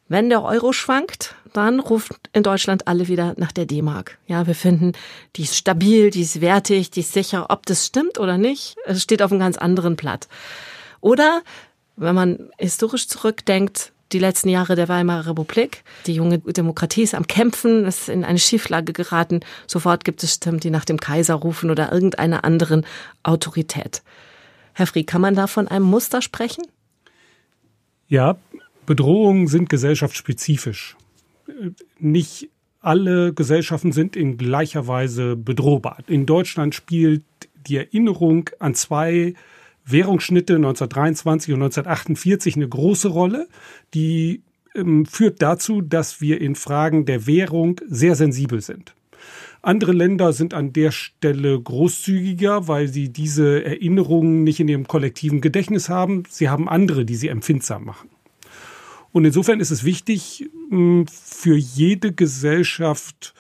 wenn 0.09 0.29
der 0.29 0.45
Euro 0.45 0.73
schwankt, 0.73 1.35
dann 1.53 1.81
ruft 1.81 2.12
in 2.33 2.42
Deutschland 2.42 2.87
alle 2.87 3.09
wieder 3.09 3.35
nach 3.38 3.51
der 3.51 3.66
D-Mark. 3.66 4.19
Ja, 4.27 4.47
wir 4.47 4.55
finden, 4.55 4.92
die 5.35 5.42
ist 5.42 5.57
stabil, 5.57 6.11
die 6.11 6.23
ist 6.23 6.40
wertig, 6.40 6.90
die 6.90 7.01
ist 7.01 7.12
sicher. 7.12 7.47
Ob 7.49 7.66
das 7.66 7.87
stimmt 7.87 8.19
oder 8.19 8.38
nicht, 8.38 8.77
es 8.85 9.03
steht 9.03 9.23
auf 9.23 9.33
einem 9.33 9.40
ganz 9.40 9.57
anderen 9.57 9.97
Blatt. 9.97 10.29
Oder 11.01 11.42
wenn 11.97 12.14
man 12.14 12.51
historisch 12.59 13.09
zurückdenkt, 13.09 13.92
die 14.12 14.19
letzten 14.19 14.49
Jahre 14.49 14.77
der 14.77 14.88
Weimarer 14.88 15.31
Republik. 15.31 15.83
Die 16.07 16.14
junge 16.14 16.38
Demokratie 16.38 17.03
ist 17.03 17.14
am 17.14 17.27
Kämpfen, 17.27 17.85
ist 17.85 18.09
in 18.09 18.25
eine 18.25 18.38
Schieflage 18.38 18.92
geraten. 18.92 19.40
Sofort 19.66 20.05
gibt 20.05 20.23
es 20.23 20.35
Stimmen, 20.35 20.61
die 20.61 20.71
nach 20.71 20.85
dem 20.85 21.01
Kaiser 21.01 21.35
rufen 21.35 21.71
oder 21.71 21.92
irgendeiner 21.92 22.45
anderen 22.45 22.87
Autorität. 23.23 24.03
Herr 24.75 24.87
Fried, 24.87 25.07
kann 25.07 25.21
man 25.21 25.35
da 25.35 25.47
von 25.47 25.69
einem 25.69 25.87
Muster 25.87 26.23
sprechen? 26.23 26.64
Ja, 28.09 28.37
Bedrohungen 28.85 29.49
sind 29.49 29.69
gesellschaftsspezifisch. 29.69 30.97
Nicht 31.99 32.51
alle 32.81 33.33
Gesellschaften 33.33 33.90
sind 33.90 34.14
in 34.14 34.38
gleicher 34.38 34.87
Weise 34.87 35.35
bedrohbar. 35.35 35.99
In 36.07 36.25
Deutschland 36.25 36.75
spielt 36.75 37.25
die 37.66 37.77
Erinnerung 37.79 38.51
an 38.61 38.75
zwei 38.77 39.35
Währungsschnitte 39.87 40.57
1923 40.57 41.55
und 41.55 41.62
1948 41.62 42.57
eine 42.57 42.68
große 42.68 43.09
Rolle. 43.09 43.49
Die 43.94 44.42
ähm, 44.75 45.07
führt 45.07 45.40
dazu, 45.40 45.81
dass 45.81 46.20
wir 46.20 46.40
in 46.40 46.55
Fragen 46.55 47.07
der 47.07 47.27
Währung 47.27 47.81
sehr 47.87 48.16
sensibel 48.16 48.61
sind. 48.61 48.94
Andere 49.62 49.92
Länder 49.92 50.33
sind 50.33 50.55
an 50.55 50.72
der 50.72 50.92
Stelle 50.92 51.61
großzügiger, 51.61 52.68
weil 52.68 52.87
sie 52.87 53.09
diese 53.09 53.64
Erinnerungen 53.64 54.44
nicht 54.44 54.61
in 54.61 54.68
ihrem 54.68 54.87
kollektiven 54.87 55.40
Gedächtnis 55.40 55.88
haben. 55.88 56.22
Sie 56.29 56.49
haben 56.49 56.68
andere, 56.68 57.05
die 57.05 57.16
sie 57.16 57.29
empfindsam 57.29 57.85
machen. 57.85 58.11
Und 59.12 59.25
insofern 59.25 59.61
ist 59.61 59.70
es 59.70 59.83
wichtig, 59.83 60.49
ähm, 60.70 61.07
für 61.09 61.57
jede 61.57 62.12
Gesellschaft 62.12 63.35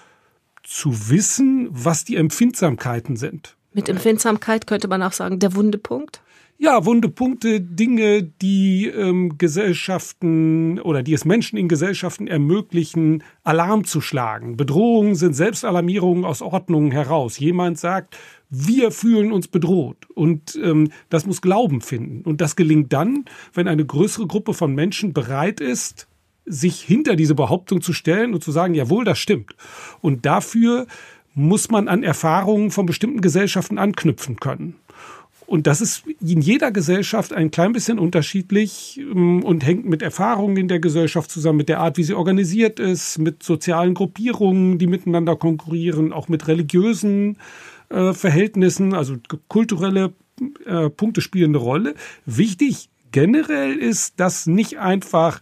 zu 0.62 1.10
wissen, 1.10 1.68
was 1.70 2.04
die 2.04 2.16
Empfindsamkeiten 2.16 3.16
sind. 3.16 3.56
Mit 3.72 3.88
Empfindsamkeit 3.88 4.66
könnte 4.66 4.88
man 4.88 5.02
auch 5.02 5.12
sagen, 5.12 5.38
der 5.38 5.54
Wundepunkt? 5.54 6.22
Ja, 6.58 6.86
wunde 6.86 7.10
Punkte, 7.10 7.60
Dinge, 7.60 8.22
die 8.22 8.86
ähm, 8.86 9.36
Gesellschaften 9.36 10.80
oder 10.80 11.02
die 11.02 11.12
es 11.12 11.26
Menschen 11.26 11.58
in 11.58 11.68
Gesellschaften 11.68 12.28
ermöglichen, 12.28 13.22
Alarm 13.44 13.84
zu 13.84 14.00
schlagen. 14.00 14.56
Bedrohungen 14.56 15.16
sind 15.16 15.34
Selbstalarmierungen 15.34 16.24
aus 16.24 16.40
Ordnungen 16.40 16.92
heraus. 16.92 17.38
Jemand 17.38 17.78
sagt, 17.78 18.16
wir 18.48 18.90
fühlen 18.90 19.32
uns 19.32 19.48
bedroht. 19.48 20.06
Und 20.14 20.58
ähm, 20.62 20.90
das 21.10 21.26
muss 21.26 21.42
Glauben 21.42 21.82
finden. 21.82 22.22
Und 22.22 22.40
das 22.40 22.56
gelingt 22.56 22.90
dann, 22.90 23.26
wenn 23.52 23.68
eine 23.68 23.84
größere 23.84 24.26
Gruppe 24.26 24.54
von 24.54 24.74
Menschen 24.74 25.12
bereit 25.12 25.60
ist, 25.60 26.08
sich 26.46 26.80
hinter 26.80 27.16
diese 27.16 27.34
Behauptung 27.34 27.82
zu 27.82 27.92
stellen 27.92 28.32
und 28.32 28.42
zu 28.42 28.50
sagen, 28.50 28.74
jawohl, 28.74 29.04
das 29.04 29.18
stimmt. 29.18 29.54
Und 30.00 30.24
dafür 30.24 30.86
muss 31.34 31.70
man 31.70 31.86
an 31.86 32.02
Erfahrungen 32.02 32.70
von 32.70 32.86
bestimmten 32.86 33.20
Gesellschaften 33.20 33.76
anknüpfen 33.76 34.36
können. 34.36 34.76
Und 35.46 35.68
das 35.68 35.80
ist 35.80 36.02
in 36.20 36.40
jeder 36.40 36.72
Gesellschaft 36.72 37.32
ein 37.32 37.52
klein 37.52 37.72
bisschen 37.72 37.98
unterschiedlich 37.98 38.98
ähm, 39.00 39.44
und 39.44 39.64
hängt 39.64 39.86
mit 39.86 40.02
Erfahrungen 40.02 40.56
in 40.56 40.68
der 40.68 40.80
Gesellschaft 40.80 41.30
zusammen, 41.30 41.58
mit 41.58 41.68
der 41.68 41.80
Art, 41.80 41.96
wie 41.98 42.02
sie 42.02 42.14
organisiert 42.14 42.80
ist, 42.80 43.18
mit 43.18 43.42
sozialen 43.42 43.94
Gruppierungen, 43.94 44.78
die 44.78 44.88
miteinander 44.88 45.36
konkurrieren, 45.36 46.12
auch 46.12 46.28
mit 46.28 46.48
religiösen 46.48 47.38
äh, 47.90 48.12
Verhältnissen, 48.12 48.92
also 48.92 49.16
kulturelle 49.48 50.12
äh, 50.66 50.90
Punkte 50.90 51.20
spielen 51.20 51.50
eine 51.50 51.58
Rolle. 51.58 51.94
Wichtig 52.24 52.90
generell 53.12 53.76
ist, 53.76 54.18
dass 54.18 54.46
nicht 54.46 54.78
einfach 54.78 55.40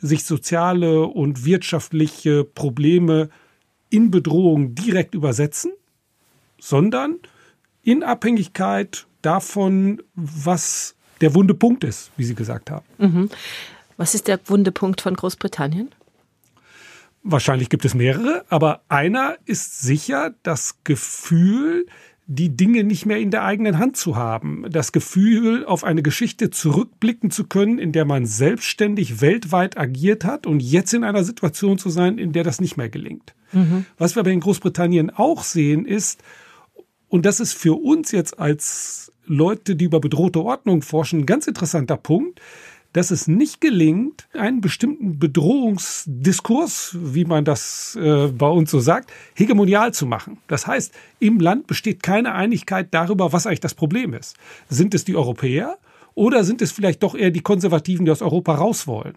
sich 0.00 0.24
soziale 0.24 1.06
und 1.06 1.44
wirtschaftliche 1.44 2.44
Probleme 2.44 3.30
in 3.88 4.10
Bedrohung 4.10 4.74
direkt 4.74 5.14
übersetzen, 5.14 5.72
sondern 6.58 7.20
in 7.82 8.02
Abhängigkeit 8.02 9.06
davon, 9.24 10.02
was 10.14 10.94
der 11.20 11.34
wunde 11.34 11.54
Punkt 11.54 11.84
ist, 11.84 12.10
wie 12.16 12.24
Sie 12.24 12.34
gesagt 12.34 12.70
haben. 12.70 12.84
Mhm. 12.98 13.30
Was 13.96 14.14
ist 14.14 14.28
der 14.28 14.40
wunde 14.46 14.72
Punkt 14.72 15.00
von 15.00 15.14
Großbritannien? 15.14 15.90
Wahrscheinlich 17.22 17.70
gibt 17.70 17.84
es 17.84 17.94
mehrere, 17.94 18.44
aber 18.50 18.82
einer 18.88 19.36
ist 19.46 19.80
sicher 19.80 20.34
das 20.42 20.80
Gefühl, 20.84 21.86
die 22.26 22.56
Dinge 22.56 22.84
nicht 22.84 23.06
mehr 23.06 23.18
in 23.18 23.30
der 23.30 23.44
eigenen 23.44 23.78
Hand 23.78 23.96
zu 23.96 24.16
haben. 24.16 24.64
Das 24.70 24.92
Gefühl, 24.92 25.64
auf 25.64 25.84
eine 25.84 26.02
Geschichte 26.02 26.50
zurückblicken 26.50 27.30
zu 27.30 27.44
können, 27.44 27.78
in 27.78 27.92
der 27.92 28.04
man 28.04 28.24
selbstständig 28.24 29.20
weltweit 29.20 29.76
agiert 29.76 30.24
hat 30.24 30.46
und 30.46 30.60
jetzt 30.60 30.94
in 30.94 31.04
einer 31.04 31.24
Situation 31.24 31.78
zu 31.78 31.90
sein, 31.90 32.18
in 32.18 32.32
der 32.32 32.44
das 32.44 32.60
nicht 32.60 32.76
mehr 32.76 32.88
gelingt. 32.88 33.34
Mhm. 33.52 33.84
Was 33.98 34.16
wir 34.16 34.20
aber 34.20 34.30
in 34.30 34.40
Großbritannien 34.40 35.10
auch 35.10 35.42
sehen, 35.42 35.84
ist, 35.84 36.22
und 37.14 37.24
das 37.24 37.38
ist 37.38 37.52
für 37.52 37.80
uns 37.80 38.10
jetzt 38.10 38.40
als 38.40 39.12
Leute, 39.24 39.76
die 39.76 39.84
über 39.84 40.00
bedrohte 40.00 40.42
Ordnung 40.42 40.82
forschen, 40.82 41.20
ein 41.20 41.26
ganz 41.26 41.46
interessanter 41.46 41.96
Punkt, 41.96 42.40
dass 42.92 43.12
es 43.12 43.28
nicht 43.28 43.60
gelingt, 43.60 44.26
einen 44.32 44.60
bestimmten 44.60 45.20
Bedrohungsdiskurs, 45.20 46.96
wie 47.00 47.24
man 47.24 47.44
das 47.44 47.96
äh, 48.02 48.32
bei 48.36 48.48
uns 48.48 48.72
so 48.72 48.80
sagt, 48.80 49.12
hegemonial 49.34 49.94
zu 49.94 50.06
machen. 50.06 50.38
Das 50.48 50.66
heißt, 50.66 50.92
im 51.20 51.38
Land 51.38 51.68
besteht 51.68 52.02
keine 52.02 52.34
Einigkeit 52.34 52.88
darüber, 52.90 53.32
was 53.32 53.46
eigentlich 53.46 53.60
das 53.60 53.74
Problem 53.74 54.12
ist. 54.12 54.36
Sind 54.68 54.92
es 54.92 55.04
die 55.04 55.14
Europäer 55.14 55.78
oder 56.16 56.42
sind 56.42 56.62
es 56.62 56.72
vielleicht 56.72 57.04
doch 57.04 57.14
eher 57.14 57.30
die 57.30 57.42
Konservativen, 57.42 58.06
die 58.06 58.10
aus 58.10 58.22
Europa 58.22 58.56
raus 58.56 58.88
wollen? 58.88 59.14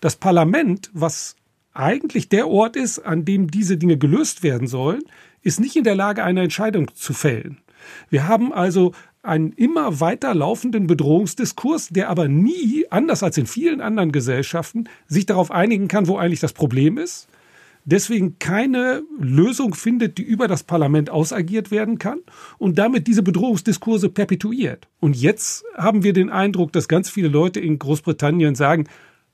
Das 0.00 0.14
Parlament, 0.14 0.88
was 0.92 1.34
eigentlich 1.72 2.28
der 2.28 2.46
Ort 2.46 2.76
ist, 2.76 3.00
an 3.00 3.24
dem 3.24 3.50
diese 3.50 3.76
Dinge 3.76 3.98
gelöst 3.98 4.44
werden 4.44 4.68
sollen, 4.68 5.02
ist 5.44 5.60
nicht 5.60 5.76
in 5.76 5.84
der 5.84 5.94
Lage, 5.94 6.24
eine 6.24 6.42
Entscheidung 6.42 6.92
zu 6.94 7.12
fällen. 7.12 7.58
Wir 8.10 8.26
haben 8.26 8.52
also 8.52 8.92
einen 9.22 9.52
immer 9.52 10.00
weiter 10.00 10.34
laufenden 10.34 10.86
Bedrohungsdiskurs, 10.86 11.88
der 11.88 12.10
aber 12.10 12.28
nie, 12.28 12.86
anders 12.90 13.22
als 13.22 13.38
in 13.38 13.46
vielen 13.46 13.80
anderen 13.80 14.12
Gesellschaften, 14.12 14.84
sich 15.06 15.26
darauf 15.26 15.50
einigen 15.50 15.88
kann, 15.88 16.08
wo 16.08 16.16
eigentlich 16.16 16.40
das 16.40 16.52
Problem 16.52 16.98
ist. 16.98 17.28
Deswegen 17.86 18.38
keine 18.38 19.02
Lösung 19.18 19.74
findet, 19.74 20.16
die 20.16 20.22
über 20.22 20.48
das 20.48 20.62
Parlament 20.62 21.10
ausagiert 21.10 21.70
werden 21.70 21.98
kann 21.98 22.20
und 22.56 22.78
damit 22.78 23.06
diese 23.06 23.22
Bedrohungsdiskurse 23.22 24.08
perpetuiert. 24.08 24.88
Und 25.00 25.16
jetzt 25.16 25.64
haben 25.76 26.02
wir 26.02 26.14
den 26.14 26.30
Eindruck, 26.30 26.72
dass 26.72 26.88
ganz 26.88 27.10
viele 27.10 27.28
Leute 27.28 27.60
in 27.60 27.78
Großbritannien 27.78 28.54
sagen, 28.54 28.88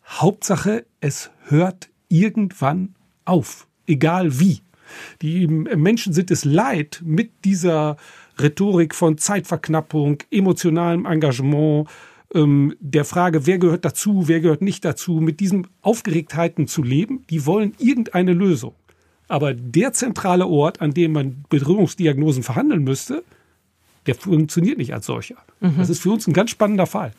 Hauptsache, 0.04 0.84
es 1.00 1.30
hört 1.44 1.90
irgendwann 2.08 2.96
auf, 3.24 3.68
egal 3.86 4.40
wie. 4.40 4.62
Die 5.22 5.46
Menschen 5.46 6.12
sind 6.12 6.30
es 6.30 6.44
leid, 6.44 7.02
mit 7.04 7.44
dieser 7.44 7.96
Rhetorik 8.40 8.94
von 8.94 9.18
Zeitverknappung, 9.18 10.18
emotionalem 10.30 11.06
Engagement, 11.06 11.88
ähm, 12.34 12.76
der 12.80 13.04
Frage, 13.04 13.46
wer 13.46 13.58
gehört 13.58 13.84
dazu, 13.84 14.28
wer 14.28 14.40
gehört 14.40 14.62
nicht 14.62 14.84
dazu, 14.84 15.14
mit 15.14 15.40
diesen 15.40 15.66
Aufgeregtheiten 15.82 16.68
zu 16.68 16.82
leben, 16.82 17.24
die 17.28 17.46
wollen 17.46 17.74
irgendeine 17.78 18.32
Lösung. 18.32 18.74
Aber 19.28 19.54
der 19.54 19.92
zentrale 19.92 20.46
Ort, 20.46 20.80
an 20.80 20.92
dem 20.92 21.12
man 21.12 21.44
Bedrohungsdiagnosen 21.48 22.42
verhandeln 22.42 22.82
müsste, 22.82 23.22
der 24.06 24.14
funktioniert 24.14 24.78
nicht 24.78 24.94
als 24.94 25.06
solcher. 25.06 25.36
Mhm. 25.60 25.74
Das 25.78 25.90
ist 25.90 26.02
für 26.02 26.10
uns 26.10 26.26
ein 26.26 26.32
ganz 26.32 26.50
spannender 26.50 26.86
Fall. 26.86 27.12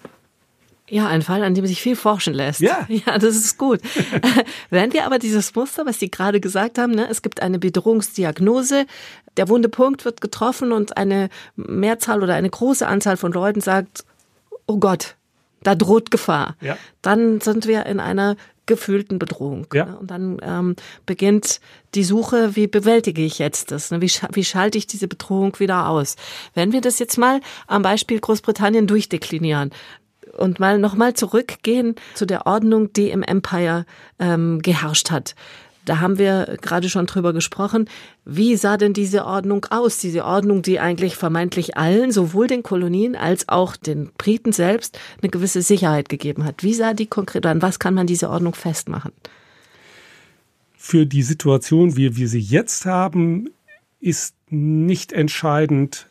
Ja, 0.91 1.07
ein 1.07 1.21
Fall, 1.21 1.41
an 1.43 1.55
dem 1.55 1.65
sich 1.65 1.81
viel 1.81 1.95
forschen 1.95 2.33
lässt. 2.33 2.59
Ja. 2.59 2.85
Ja, 2.91 3.17
das 3.17 3.35
ist 3.35 3.57
gut. 3.57 3.79
Während 4.69 4.93
wir 4.93 5.05
aber 5.05 5.17
dieses 5.17 5.55
Muster, 5.55 5.85
was 5.85 5.99
Sie 5.99 6.11
gerade 6.11 6.41
gesagt 6.41 6.77
haben, 6.77 6.91
ne, 6.91 7.07
es 7.09 7.21
gibt 7.21 7.41
eine 7.41 7.57
Bedrohungsdiagnose, 7.57 8.85
der 9.37 9.47
wunde 9.47 9.69
Punkt 9.69 10.03
wird 10.03 10.19
getroffen 10.19 10.73
und 10.73 10.97
eine 10.97 11.29
Mehrzahl 11.55 12.21
oder 12.21 12.35
eine 12.35 12.49
große 12.49 12.85
Anzahl 12.85 13.15
von 13.15 13.31
Leuten 13.31 13.61
sagt, 13.61 14.03
oh 14.67 14.77
Gott, 14.77 15.15
da 15.63 15.75
droht 15.75 16.11
Gefahr. 16.11 16.57
Ja. 16.59 16.77
Dann 17.01 17.39
sind 17.39 17.67
wir 17.67 17.85
in 17.85 18.01
einer 18.01 18.35
gefühlten 18.65 19.19
Bedrohung. 19.19 19.67
Ja. 19.73 19.85
Ne? 19.85 19.97
Und 19.97 20.11
dann 20.11 20.37
ähm, 20.43 20.75
beginnt 21.05 21.59
die 21.95 22.03
Suche, 22.03 22.55
wie 22.55 22.67
bewältige 22.67 23.21
ich 23.21 23.39
jetzt 23.39 23.71
das? 23.71 23.91
Ne? 23.91 24.01
Wie, 24.01 24.11
wie 24.33 24.43
schalte 24.43 24.77
ich 24.77 24.87
diese 24.87 25.07
Bedrohung 25.07 25.59
wieder 25.59 25.87
aus? 25.87 26.15
Wenn 26.53 26.71
wir 26.71 26.81
das 26.81 26.99
jetzt 26.99 27.17
mal 27.17 27.41
am 27.67 27.81
Beispiel 27.81 28.19
Großbritannien 28.19 28.87
durchdeklinieren, 28.87 29.71
und 30.37 30.59
mal 30.59 30.79
nochmal 30.79 31.13
zurückgehen 31.13 31.95
zu 32.13 32.25
der 32.25 32.45
Ordnung, 32.45 32.93
die 32.93 33.09
im 33.09 33.23
Empire 33.23 33.85
ähm, 34.19 34.61
geherrscht 34.61 35.11
hat. 35.11 35.35
Da 35.85 35.99
haben 35.99 36.19
wir 36.19 36.57
gerade 36.61 36.89
schon 36.89 37.07
drüber 37.07 37.33
gesprochen. 37.33 37.89
Wie 38.23 38.55
sah 38.55 38.77
denn 38.77 38.93
diese 38.93 39.25
Ordnung 39.25 39.65
aus? 39.71 39.97
Diese 39.97 40.25
Ordnung, 40.25 40.61
die 40.61 40.79
eigentlich 40.79 41.15
vermeintlich 41.15 41.75
allen, 41.75 42.11
sowohl 42.11 42.47
den 42.47 42.61
Kolonien 42.61 43.15
als 43.15 43.49
auch 43.49 43.75
den 43.75 44.11
Briten 44.17 44.51
selbst, 44.51 44.99
eine 45.21 45.31
gewisse 45.31 45.63
Sicherheit 45.63 46.07
gegeben 46.07 46.45
hat. 46.45 46.61
Wie 46.63 46.75
sah 46.75 46.93
die 46.93 47.07
konkret 47.07 47.45
an? 47.47 47.61
Was 47.63 47.79
kann 47.79 47.95
man 47.95 48.05
diese 48.05 48.29
Ordnung 48.29 48.53
festmachen? 48.53 49.11
Für 50.77 51.05
die 51.05 51.23
Situation, 51.23 51.97
wie 51.97 52.15
wir 52.15 52.27
sie 52.27 52.39
jetzt 52.39 52.85
haben, 52.85 53.49
ist 53.99 54.35
nicht 54.49 55.13
entscheidend, 55.13 56.07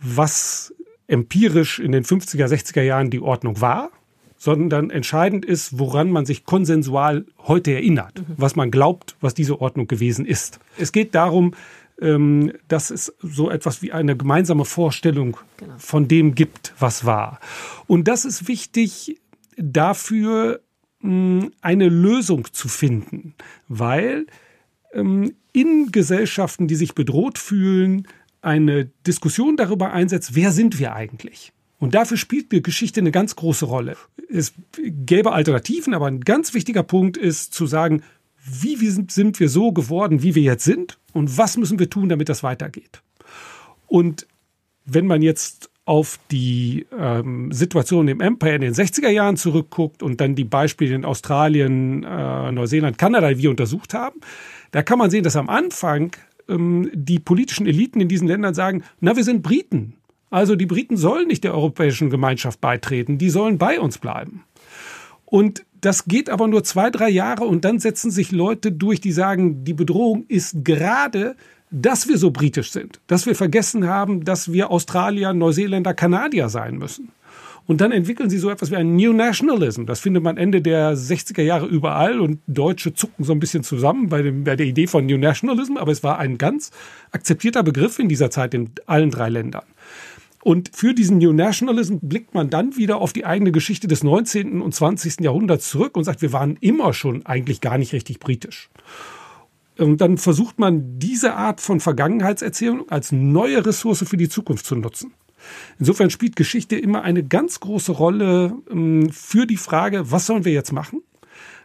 was 0.00 0.74
empirisch 1.06 1.78
in 1.78 1.92
den 1.92 2.04
50er, 2.04 2.46
60er 2.46 2.82
Jahren 2.82 3.10
die 3.10 3.20
Ordnung 3.20 3.60
war, 3.60 3.90
sondern 4.36 4.90
entscheidend 4.90 5.44
ist, 5.44 5.78
woran 5.78 6.10
man 6.10 6.26
sich 6.26 6.44
konsensual 6.44 7.26
heute 7.38 7.72
erinnert, 7.72 8.18
mhm. 8.18 8.34
was 8.36 8.56
man 8.56 8.70
glaubt, 8.70 9.16
was 9.20 9.34
diese 9.34 9.60
Ordnung 9.60 9.86
gewesen 9.86 10.26
ist. 10.26 10.60
Es 10.78 10.92
geht 10.92 11.14
darum, 11.14 11.54
ähm, 12.00 12.52
dass 12.68 12.90
es 12.90 13.14
so 13.22 13.50
etwas 13.50 13.80
wie 13.80 13.92
eine 13.92 14.16
gemeinsame 14.16 14.64
Vorstellung 14.64 15.36
genau. 15.56 15.74
von 15.78 16.08
dem 16.08 16.34
gibt, 16.34 16.74
was 16.78 17.04
war. 17.04 17.40
Und 17.86 18.08
das 18.08 18.24
ist 18.24 18.48
wichtig 18.48 19.20
dafür, 19.56 20.60
eine 21.00 21.88
Lösung 21.90 22.48
zu 22.52 22.68
finden, 22.68 23.34
weil 23.68 24.26
ähm, 24.94 25.34
in 25.52 25.92
Gesellschaften, 25.92 26.66
die 26.66 26.76
sich 26.76 26.94
bedroht 26.94 27.36
fühlen, 27.38 28.08
eine 28.44 28.86
Diskussion 29.06 29.56
darüber 29.56 29.92
einsetzt, 29.92 30.34
wer 30.34 30.52
sind 30.52 30.78
wir 30.78 30.94
eigentlich? 30.94 31.52
Und 31.78 31.94
dafür 31.94 32.16
spielt 32.16 32.52
die 32.52 32.62
Geschichte 32.62 33.00
eine 33.00 33.10
ganz 33.10 33.36
große 33.36 33.66
Rolle. 33.66 33.96
Es 34.30 34.54
gäbe 34.78 35.32
Alternativen, 35.32 35.94
aber 35.94 36.06
ein 36.06 36.20
ganz 36.20 36.54
wichtiger 36.54 36.82
Punkt 36.82 37.16
ist 37.16 37.52
zu 37.52 37.66
sagen, 37.66 38.02
wie 38.46 38.76
sind 38.76 39.40
wir 39.40 39.48
so 39.48 39.72
geworden, 39.72 40.22
wie 40.22 40.34
wir 40.34 40.42
jetzt 40.42 40.64
sind 40.64 40.98
und 41.12 41.36
was 41.36 41.56
müssen 41.56 41.78
wir 41.78 41.90
tun, 41.90 42.08
damit 42.08 42.28
das 42.28 42.42
weitergeht. 42.42 43.02
Und 43.86 44.26
wenn 44.84 45.06
man 45.06 45.22
jetzt 45.22 45.70
auf 45.86 46.18
die 46.30 46.86
ähm, 46.98 47.52
Situation 47.52 48.08
im 48.08 48.20
Empire 48.20 48.54
in 48.54 48.62
den 48.62 48.74
60er 48.74 49.10
Jahren 49.10 49.36
zurückguckt 49.36 50.02
und 50.02 50.20
dann 50.20 50.34
die 50.34 50.44
Beispiele 50.44 50.94
in 50.94 51.04
Australien, 51.04 52.04
äh, 52.04 52.52
Neuseeland, 52.52 52.96
Kanada, 52.96 53.30
die 53.30 53.38
wir 53.38 53.50
untersucht 53.50 53.92
haben, 53.92 54.20
da 54.70 54.82
kann 54.82 54.98
man 54.98 55.10
sehen, 55.10 55.24
dass 55.24 55.36
am 55.36 55.48
Anfang 55.48 56.12
ähm, 56.48 56.90
die 56.92 57.18
politischen 57.18 57.66
Eliten 57.66 58.00
in 58.00 58.08
diesen 58.08 58.28
Ländern 58.28 58.54
sagen, 58.54 58.84
na, 59.00 59.16
wir 59.16 59.24
sind 59.24 59.42
Briten. 59.42 59.94
Also 60.30 60.56
die 60.56 60.66
Briten 60.66 60.96
sollen 60.96 61.28
nicht 61.28 61.44
der 61.44 61.54
Europäischen 61.54 62.10
Gemeinschaft 62.10 62.60
beitreten, 62.60 63.18
die 63.18 63.30
sollen 63.30 63.58
bei 63.58 63.78
uns 63.78 63.98
bleiben. 63.98 64.44
Und 65.24 65.64
das 65.80 66.06
geht 66.06 66.30
aber 66.30 66.48
nur 66.48 66.64
zwei, 66.64 66.90
drei 66.90 67.08
Jahre 67.08 67.44
und 67.44 67.64
dann 67.64 67.78
setzen 67.78 68.10
sich 68.10 68.32
Leute 68.32 68.72
durch, 68.72 69.00
die 69.00 69.12
sagen, 69.12 69.64
die 69.64 69.74
Bedrohung 69.74 70.24
ist 70.28 70.64
gerade, 70.64 71.36
dass 71.70 72.08
wir 72.08 72.18
so 72.18 72.30
britisch 72.30 72.70
sind, 72.70 73.00
dass 73.06 73.26
wir 73.26 73.34
vergessen 73.34 73.86
haben, 73.86 74.24
dass 74.24 74.52
wir 74.52 74.70
Australier, 74.70 75.32
Neuseeländer, 75.32 75.92
Kanadier 75.92 76.48
sein 76.48 76.78
müssen. 76.78 77.10
Und 77.66 77.80
dann 77.80 77.92
entwickeln 77.92 78.28
sie 78.28 78.38
so 78.38 78.50
etwas 78.50 78.70
wie 78.70 78.76
ein 78.76 78.96
New 78.96 79.12
Nationalism. 79.12 79.86
Das 79.86 80.00
findet 80.00 80.22
man 80.22 80.36
Ende 80.36 80.60
der 80.60 80.96
60er 80.96 81.42
Jahre 81.42 81.66
überall 81.66 82.20
und 82.20 82.40
Deutsche 82.46 82.92
zucken 82.92 83.24
so 83.24 83.32
ein 83.32 83.40
bisschen 83.40 83.62
zusammen 83.62 84.08
bei, 84.08 84.20
dem, 84.20 84.44
bei 84.44 84.54
der 84.54 84.66
Idee 84.66 84.86
von 84.86 85.06
New 85.06 85.16
Nationalism, 85.16 85.78
aber 85.78 85.90
es 85.90 86.02
war 86.02 86.18
ein 86.18 86.36
ganz 86.36 86.70
akzeptierter 87.10 87.62
Begriff 87.62 87.98
in 87.98 88.08
dieser 88.08 88.30
Zeit 88.30 88.52
in 88.52 88.70
allen 88.86 89.10
drei 89.10 89.30
Ländern. 89.30 89.64
Und 90.42 90.72
für 90.74 90.92
diesen 90.92 91.16
New 91.18 91.32
Nationalism 91.32 91.96
blickt 92.02 92.34
man 92.34 92.50
dann 92.50 92.76
wieder 92.76 92.98
auf 92.98 93.14
die 93.14 93.24
eigene 93.24 93.50
Geschichte 93.50 93.88
des 93.88 94.04
19. 94.04 94.60
und 94.60 94.74
20. 94.74 95.20
Jahrhunderts 95.20 95.70
zurück 95.70 95.96
und 95.96 96.04
sagt, 96.04 96.20
wir 96.20 96.34
waren 96.34 96.58
immer 96.60 96.92
schon 96.92 97.24
eigentlich 97.24 97.62
gar 97.62 97.78
nicht 97.78 97.94
richtig 97.94 98.20
britisch. 98.20 98.68
Und 99.78 100.02
dann 100.02 100.18
versucht 100.18 100.58
man 100.58 100.98
diese 100.98 101.34
Art 101.34 101.62
von 101.62 101.80
Vergangenheitserzählung 101.80 102.90
als 102.90 103.10
neue 103.10 103.64
Ressource 103.64 104.04
für 104.06 104.18
die 104.18 104.28
Zukunft 104.28 104.66
zu 104.66 104.76
nutzen. 104.76 105.14
Insofern 105.78 106.10
spielt 106.10 106.36
Geschichte 106.36 106.76
immer 106.76 107.02
eine 107.02 107.24
ganz 107.24 107.60
große 107.60 107.92
Rolle 107.92 108.56
ähm, 108.70 109.10
für 109.10 109.46
die 109.46 109.56
Frage, 109.56 110.10
was 110.10 110.26
sollen 110.26 110.44
wir 110.44 110.52
jetzt 110.52 110.72
machen? 110.72 111.02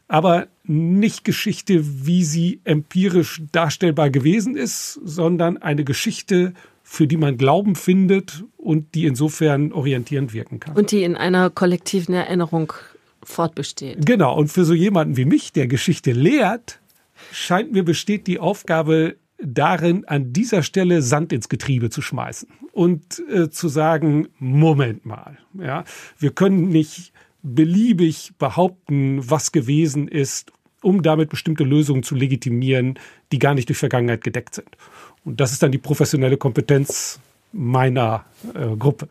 Aber 0.07 0.47
nicht 0.63 1.23
Geschichte, 1.23 1.81
wie 2.05 2.23
sie 2.23 2.61
empirisch 2.63 3.43
darstellbar 3.51 4.09
gewesen 4.09 4.55
ist, 4.55 4.99
sondern 5.03 5.57
eine 5.57 5.83
Geschichte, 5.83 6.53
für 6.83 7.05
die 7.05 7.17
man 7.17 7.37
Glauben 7.37 7.75
findet 7.75 8.43
und 8.57 8.95
die 8.95 9.05
insofern 9.05 9.71
orientierend 9.71 10.33
wirken 10.33 10.59
kann. 10.59 10.75
Und 10.75 10.91
die 10.91 11.03
in 11.03 11.15
einer 11.15 11.51
kollektiven 11.51 12.15
Erinnerung 12.15 12.73
fortbesteht. 13.23 14.03
Genau, 14.03 14.35
und 14.35 14.47
für 14.47 14.65
so 14.65 14.73
jemanden 14.73 15.15
wie 15.15 15.25
mich, 15.25 15.53
der 15.53 15.67
Geschichte 15.67 16.11
lehrt, 16.11 16.79
scheint 17.31 17.71
mir 17.71 17.83
besteht 17.83 18.25
die 18.25 18.39
Aufgabe 18.39 19.17
darin, 19.37 20.05
an 20.05 20.33
dieser 20.33 20.63
Stelle 20.63 21.03
Sand 21.03 21.31
ins 21.31 21.49
Getriebe 21.49 21.91
zu 21.91 22.01
schmeißen 22.01 22.49
und 22.79 23.21
äh, 23.29 23.49
zu 23.49 23.67
sagen, 23.67 24.29
Moment 24.37 25.05
mal, 25.05 25.37
ja, 25.53 25.83
wir 26.17 26.31
können 26.31 26.69
nicht 26.69 27.11
beliebig 27.43 28.31
behaupten, 28.39 29.19
was 29.29 29.51
gewesen 29.51 30.07
ist, 30.07 30.53
um 30.81 31.01
damit 31.01 31.29
bestimmte 31.29 31.65
Lösungen 31.65 32.03
zu 32.03 32.15
legitimieren, 32.15 32.97
die 33.33 33.39
gar 33.39 33.53
nicht 33.53 33.67
durch 33.67 33.79
Vergangenheit 33.79 34.23
gedeckt 34.23 34.55
sind. 34.55 34.69
Und 35.25 35.41
das 35.41 35.51
ist 35.51 35.61
dann 35.61 35.73
die 35.73 35.77
professionelle 35.77 36.37
Kompetenz 36.37 37.19
meiner 37.51 38.23
äh, 38.53 38.77
Gruppe. 38.77 39.09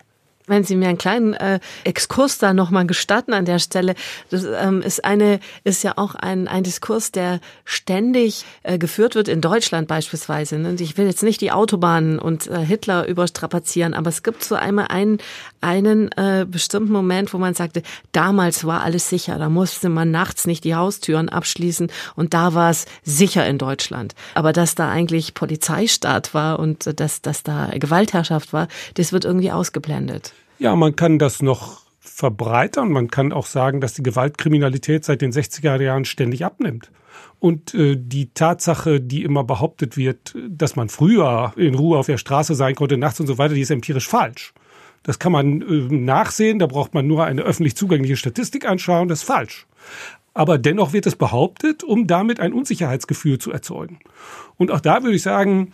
Wenn 0.48 0.64
Sie 0.64 0.76
mir 0.76 0.88
einen 0.88 0.98
kleinen 0.98 1.34
äh, 1.34 1.60
Exkurs 1.84 2.38
da 2.38 2.52
nochmal 2.52 2.86
gestatten 2.86 3.32
an 3.32 3.44
der 3.44 3.58
Stelle, 3.58 3.94
das 4.30 4.44
ähm, 4.44 4.82
ist 4.82 5.04
eine, 5.04 5.40
ist 5.64 5.84
ja 5.84 5.92
auch 5.96 6.14
ein, 6.14 6.48
ein 6.48 6.62
Diskurs, 6.62 7.12
der 7.12 7.40
ständig 7.64 8.44
äh, 8.62 8.78
geführt 8.78 9.14
wird 9.14 9.28
in 9.28 9.40
Deutschland 9.40 9.88
beispielsweise. 9.88 10.58
Ne? 10.58 10.70
Und 10.70 10.80
ich 10.80 10.96
will 10.96 11.06
jetzt 11.06 11.22
nicht 11.22 11.40
die 11.40 11.52
Autobahnen 11.52 12.18
und 12.18 12.46
äh, 12.46 12.58
Hitler 12.58 13.06
überstrapazieren, 13.06 13.94
aber 13.94 14.08
es 14.08 14.22
gibt 14.22 14.42
so 14.42 14.54
einmal 14.54 14.86
einen, 14.88 15.18
einen 15.60 16.10
äh, 16.12 16.46
bestimmten 16.48 16.92
Moment, 16.92 17.32
wo 17.32 17.38
man 17.38 17.54
sagte, 17.54 17.82
damals 18.12 18.64
war 18.64 18.82
alles 18.82 19.08
sicher, 19.08 19.38
da 19.38 19.48
musste 19.48 19.88
man 19.88 20.10
nachts 20.10 20.46
nicht 20.46 20.64
die 20.64 20.74
Haustüren 20.74 21.28
abschließen 21.28 21.90
und 22.16 22.34
da 22.34 22.54
war 22.54 22.70
es 22.70 22.86
sicher 23.02 23.46
in 23.46 23.58
Deutschland. 23.58 24.14
Aber 24.34 24.52
dass 24.52 24.74
da 24.74 24.88
eigentlich 24.88 25.34
Polizeistaat 25.34 26.34
war 26.34 26.58
und 26.58 26.86
äh, 26.86 26.94
dass, 26.94 27.22
dass 27.22 27.42
da 27.42 27.70
Gewaltherrschaft 27.74 28.52
war, 28.52 28.68
das 28.94 29.12
wird 29.12 29.24
irgendwie 29.24 29.52
ausgeblendet. 29.52 30.32
Ja, 30.58 30.74
man 30.74 30.96
kann 30.96 31.18
das 31.18 31.40
noch 31.42 31.82
verbreitern. 32.00 32.90
Man 32.90 33.08
kann 33.10 33.32
auch 33.32 33.46
sagen, 33.46 33.80
dass 33.80 33.94
die 33.94 34.02
Gewaltkriminalität 34.02 35.04
seit 35.04 35.22
den 35.22 35.32
60er 35.32 35.80
Jahren 35.80 36.04
ständig 36.04 36.44
abnimmt. 36.44 36.90
Und 37.38 37.74
äh, 37.74 37.96
die 37.96 38.30
Tatsache, 38.34 39.00
die 39.00 39.22
immer 39.22 39.44
behauptet 39.44 39.96
wird, 39.96 40.34
dass 40.48 40.74
man 40.74 40.88
früher 40.88 41.52
in 41.56 41.76
Ruhe 41.76 41.98
auf 41.98 42.06
der 42.06 42.18
Straße 42.18 42.56
sein 42.56 42.74
konnte, 42.74 42.96
nachts 42.96 43.20
und 43.20 43.28
so 43.28 43.38
weiter, 43.38 43.54
die 43.54 43.60
ist 43.60 43.70
empirisch 43.70 44.08
falsch. 44.08 44.52
Das 45.04 45.20
kann 45.20 45.30
man 45.30 45.62
äh, 45.62 45.94
nachsehen, 45.94 46.58
da 46.58 46.66
braucht 46.66 46.94
man 46.94 47.06
nur 47.06 47.24
eine 47.24 47.42
öffentlich 47.42 47.76
zugängliche 47.76 48.16
Statistik 48.16 48.66
anschauen, 48.66 49.06
das 49.06 49.20
ist 49.20 49.26
falsch. 49.26 49.66
Aber 50.34 50.58
dennoch 50.58 50.92
wird 50.92 51.06
es 51.06 51.14
behauptet, 51.14 51.84
um 51.84 52.08
damit 52.08 52.40
ein 52.40 52.52
Unsicherheitsgefühl 52.52 53.38
zu 53.38 53.52
erzeugen. 53.52 54.00
Und 54.56 54.72
auch 54.72 54.80
da 54.80 55.02
würde 55.02 55.16
ich 55.16 55.22
sagen, 55.22 55.72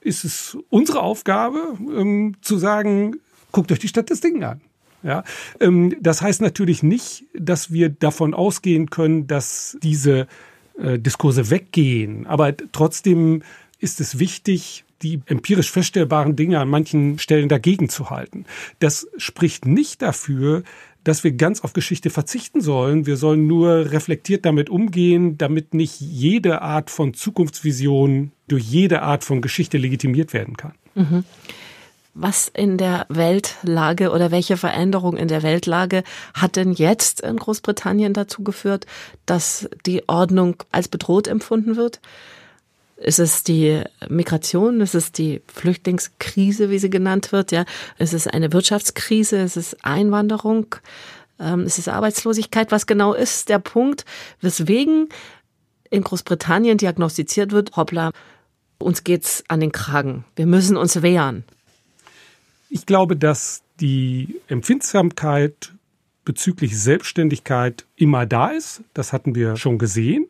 ist 0.00 0.24
es 0.24 0.58
unsere 0.68 1.00
Aufgabe, 1.00 1.76
ähm, 1.80 2.36
zu 2.42 2.58
sagen, 2.58 3.16
Guckt 3.52 3.70
euch 3.70 3.78
die 3.78 3.88
Statistiken 3.88 4.42
an. 4.44 4.60
Ja, 5.02 5.24
ähm, 5.60 5.96
das 6.00 6.22
heißt 6.22 6.40
natürlich 6.40 6.82
nicht, 6.82 7.24
dass 7.34 7.72
wir 7.72 7.88
davon 7.88 8.34
ausgehen 8.34 8.88
können, 8.90 9.26
dass 9.26 9.76
diese 9.82 10.28
äh, 10.78 10.98
Diskurse 10.98 11.50
weggehen. 11.50 12.26
Aber 12.26 12.54
trotzdem 12.72 13.42
ist 13.80 14.00
es 14.00 14.18
wichtig, 14.18 14.84
die 15.02 15.20
empirisch 15.26 15.70
feststellbaren 15.72 16.36
Dinge 16.36 16.60
an 16.60 16.68
manchen 16.68 17.18
Stellen 17.18 17.48
dagegen 17.48 17.88
zu 17.88 18.10
halten. 18.10 18.44
Das 18.78 19.08
spricht 19.16 19.66
nicht 19.66 20.02
dafür, 20.02 20.62
dass 21.02 21.24
wir 21.24 21.32
ganz 21.32 21.62
auf 21.62 21.72
Geschichte 21.72 22.10
verzichten 22.10 22.60
sollen. 22.60 23.06
Wir 23.06 23.16
sollen 23.16 23.48
nur 23.48 23.90
reflektiert 23.90 24.44
damit 24.44 24.70
umgehen, 24.70 25.36
damit 25.36 25.74
nicht 25.74 26.00
jede 26.00 26.62
Art 26.62 26.90
von 26.90 27.12
Zukunftsvision 27.12 28.30
durch 28.46 28.62
jede 28.62 29.02
Art 29.02 29.24
von 29.24 29.40
Geschichte 29.40 29.78
legitimiert 29.78 30.32
werden 30.32 30.56
kann. 30.56 30.74
Mhm 30.94 31.24
was 32.14 32.48
in 32.48 32.76
der 32.76 33.06
Weltlage 33.08 34.10
oder 34.10 34.30
welche 34.30 34.56
Veränderung 34.56 35.16
in 35.16 35.28
der 35.28 35.42
Weltlage 35.42 36.02
hat 36.34 36.56
denn 36.56 36.72
jetzt 36.72 37.22
in 37.22 37.36
Großbritannien 37.36 38.12
dazu 38.12 38.42
geführt, 38.42 38.86
dass 39.24 39.68
die 39.86 40.08
Ordnung 40.08 40.56
als 40.70 40.88
bedroht 40.88 41.26
empfunden 41.26 41.76
wird? 41.76 42.00
Ist 42.96 43.18
es 43.18 43.42
die 43.42 43.82
Migration? 44.08 44.80
Ist 44.80 44.94
es 44.94 45.10
die 45.10 45.42
Flüchtlingskrise, 45.52 46.70
wie 46.70 46.78
sie 46.78 46.90
genannt 46.90 47.32
wird? 47.32 47.50
Ja, 47.50 47.64
ist 47.98 48.14
es 48.14 48.26
eine 48.26 48.52
Wirtschaftskrise? 48.52 49.38
Ist 49.38 49.56
es 49.56 49.76
Einwanderung? 49.82 50.76
Ähm, 51.40 51.64
ist 51.64 51.78
es 51.78 51.88
Arbeitslosigkeit? 51.88 52.70
Was 52.70 52.86
genau 52.86 53.14
ist 53.14 53.48
der 53.48 53.58
Punkt, 53.58 54.04
weswegen 54.40 55.08
in 55.90 56.04
Großbritannien 56.04 56.78
diagnostiziert 56.78 57.52
wird, 57.52 57.76
hoppla, 57.76 58.12
uns 58.78 59.04
geht's 59.04 59.44
an 59.48 59.60
den 59.60 59.72
Kragen. 59.72 60.24
Wir 60.36 60.46
müssen 60.46 60.76
uns 60.76 61.02
wehren. 61.02 61.44
Ich 62.74 62.86
glaube, 62.86 63.16
dass 63.16 63.64
die 63.80 64.40
Empfindsamkeit 64.48 65.74
bezüglich 66.24 66.80
Selbstständigkeit 66.80 67.84
immer 67.96 68.24
da 68.24 68.48
ist. 68.48 68.82
Das 68.94 69.12
hatten 69.12 69.34
wir 69.34 69.56
schon 69.56 69.76
gesehen. 69.76 70.24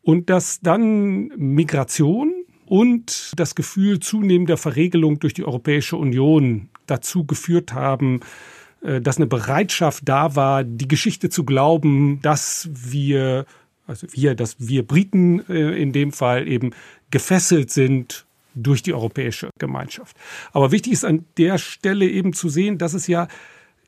Und 0.00 0.30
dass 0.30 0.60
dann 0.60 1.32
Migration 1.36 2.32
und 2.64 3.32
das 3.34 3.56
Gefühl 3.56 3.98
zunehmender 3.98 4.56
Verregelung 4.56 5.18
durch 5.18 5.34
die 5.34 5.42
Europäische 5.42 5.96
Union 5.96 6.68
dazu 6.86 7.24
geführt 7.24 7.72
haben, 7.72 8.20
äh, 8.82 9.00
dass 9.00 9.16
eine 9.16 9.26
Bereitschaft 9.26 10.08
da 10.08 10.36
war, 10.36 10.62
die 10.62 10.86
Geschichte 10.86 11.28
zu 11.28 11.42
glauben, 11.42 12.20
dass 12.22 12.70
wir, 12.72 13.46
also 13.88 14.06
wir, 14.12 14.36
dass 14.36 14.54
wir 14.60 14.86
Briten 14.86 15.40
äh, 15.48 15.76
in 15.82 15.92
dem 15.92 16.12
Fall 16.12 16.46
eben 16.46 16.70
gefesselt 17.10 17.72
sind 17.72 18.26
durch 18.54 18.82
die 18.82 18.94
europäische 18.94 19.50
Gemeinschaft. 19.58 20.16
Aber 20.52 20.72
wichtig 20.72 20.92
ist 20.92 21.04
an 21.04 21.24
der 21.36 21.58
Stelle 21.58 22.08
eben 22.08 22.32
zu 22.32 22.48
sehen, 22.48 22.78
dass 22.78 22.94
es 22.94 23.06
ja 23.06 23.28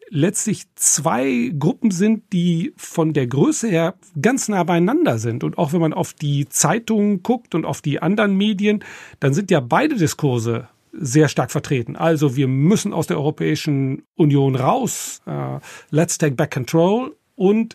letztlich 0.09 0.65
zwei 0.77 1.53
Gruppen 1.59 1.91
sind, 1.91 2.33
die 2.33 2.73
von 2.77 3.13
der 3.13 3.27
Größe 3.27 3.69
her 3.69 3.95
ganz 4.21 4.49
nah 4.49 4.63
beieinander 4.63 5.19
sind. 5.19 5.43
Und 5.45 5.59
auch 5.59 5.73
wenn 5.73 5.81
man 5.81 5.93
auf 5.93 6.13
die 6.13 6.49
Zeitungen 6.49 7.23
guckt 7.23 7.55
und 7.55 7.65
auf 7.65 7.81
die 7.83 8.01
anderen 8.01 8.37
Medien, 8.37 8.85
dann 9.21 9.35
sind 9.35 9.51
ja 9.51 9.61
beide 9.61 9.97
Diskurse 9.97 10.69
sehr 10.93 11.29
stark 11.29 11.51
vertreten. 11.51 11.97
Also 11.97 12.37
wir 12.37 12.49
müssen 12.49 12.93
aus 12.93 13.07
der 13.07 13.19
Europäischen 13.19 14.03
Union 14.15 14.57
raus. 14.57 15.21
Uh, 15.27 15.59
let's 15.91 16.19
take 16.19 16.37
back 16.37 16.53
control. 16.53 17.17
Und 17.35 17.75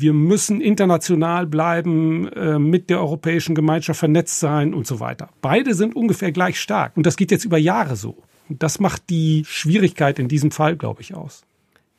wir 0.00 0.12
müssen 0.12 0.60
international 0.60 1.46
bleiben, 1.46 2.28
äh, 2.28 2.58
mit 2.58 2.90
der 2.90 3.00
europäischen 3.00 3.54
Gemeinschaft 3.54 4.00
vernetzt 4.00 4.40
sein 4.40 4.74
und 4.74 4.86
so 4.86 5.00
weiter. 5.00 5.28
Beide 5.42 5.74
sind 5.74 5.94
ungefähr 5.94 6.32
gleich 6.32 6.58
stark 6.58 6.96
und 6.96 7.06
das 7.06 7.16
geht 7.16 7.30
jetzt 7.30 7.44
über 7.44 7.58
Jahre 7.58 7.96
so. 7.96 8.16
Und 8.48 8.62
das 8.62 8.80
macht 8.80 9.10
die 9.10 9.44
Schwierigkeit 9.46 10.18
in 10.18 10.28
diesem 10.28 10.50
Fall, 10.50 10.76
glaube 10.76 11.02
ich, 11.02 11.14
aus. 11.14 11.42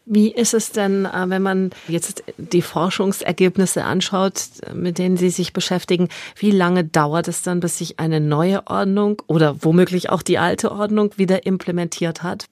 Wie 0.05 0.31
ist 0.31 0.53
es 0.53 0.71
denn, 0.71 1.05
äh, 1.05 1.29
wenn 1.29 1.41
man 1.41 1.69
jetzt 1.87 2.23
die 2.37 2.61
Forschungsergebnisse 2.61 3.83
anschaut, 3.83 4.49
mit 4.73 4.97
denen 4.97 5.15
Sie 5.15 5.29
sich 5.29 5.53
beschäftigen? 5.53 6.09
Wie 6.35 6.51
lange 6.51 6.83
dauert 6.83 7.27
es 7.27 7.43
dann, 7.43 7.59
bis 7.59 7.77
sich 7.77 7.99
eine 7.99 8.19
neue 8.19 8.65
Ordnung 8.67 9.21
oder 9.27 9.63
womöglich 9.63 10.09
auch 10.09 10.23
die 10.23 10.39
alte 10.39 10.71
Ordnung 10.71 11.13
wieder 11.17 11.45
implementiert 11.45 12.23
hat? 12.23 12.47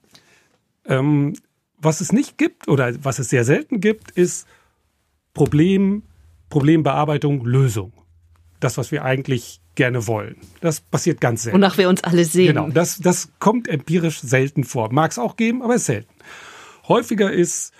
Ähm, 0.86 1.34
was 1.82 2.02
es 2.02 2.12
nicht 2.12 2.38
gibt 2.38 2.68
oder 2.68 2.94
was 3.04 3.20
es 3.20 3.30
sehr 3.30 3.44
selten 3.44 3.82
gibt, 3.82 4.12
ist 4.12 4.48
Problem, 5.34 6.04
Problembearbeitung, 6.50 7.46
Lösung. 7.46 7.94
Das, 8.60 8.78
was 8.78 8.92
wir 8.92 9.06
eigentlich 9.06 9.62
gerne 9.76 10.08
wollen. 10.08 10.36
Das 10.60 10.82
passiert 10.82 11.22
ganz 11.22 11.44
selten. 11.44 11.56
Wonach 11.56 11.78
wir 11.78 11.88
uns 11.88 12.04
alle 12.04 12.26
sehen. 12.26 12.48
Genau, 12.48 12.70
das, 12.70 13.00
das 13.00 13.30
kommt 13.40 13.70
empirisch 13.70 14.20
selten 14.20 14.66
vor. 14.66 14.92
Mag 14.92 15.12
es 15.12 15.20
auch 15.20 15.38
geben, 15.38 15.62
aber 15.62 15.76
ist 15.76 15.86
selten. 15.86 16.14
Häufiger 16.88 17.32
ist 17.32 17.72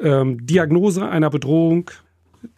ähm, 0.00 0.44
Diagnose 0.44 1.08
einer 1.08 1.30
Bedrohung, 1.30 1.90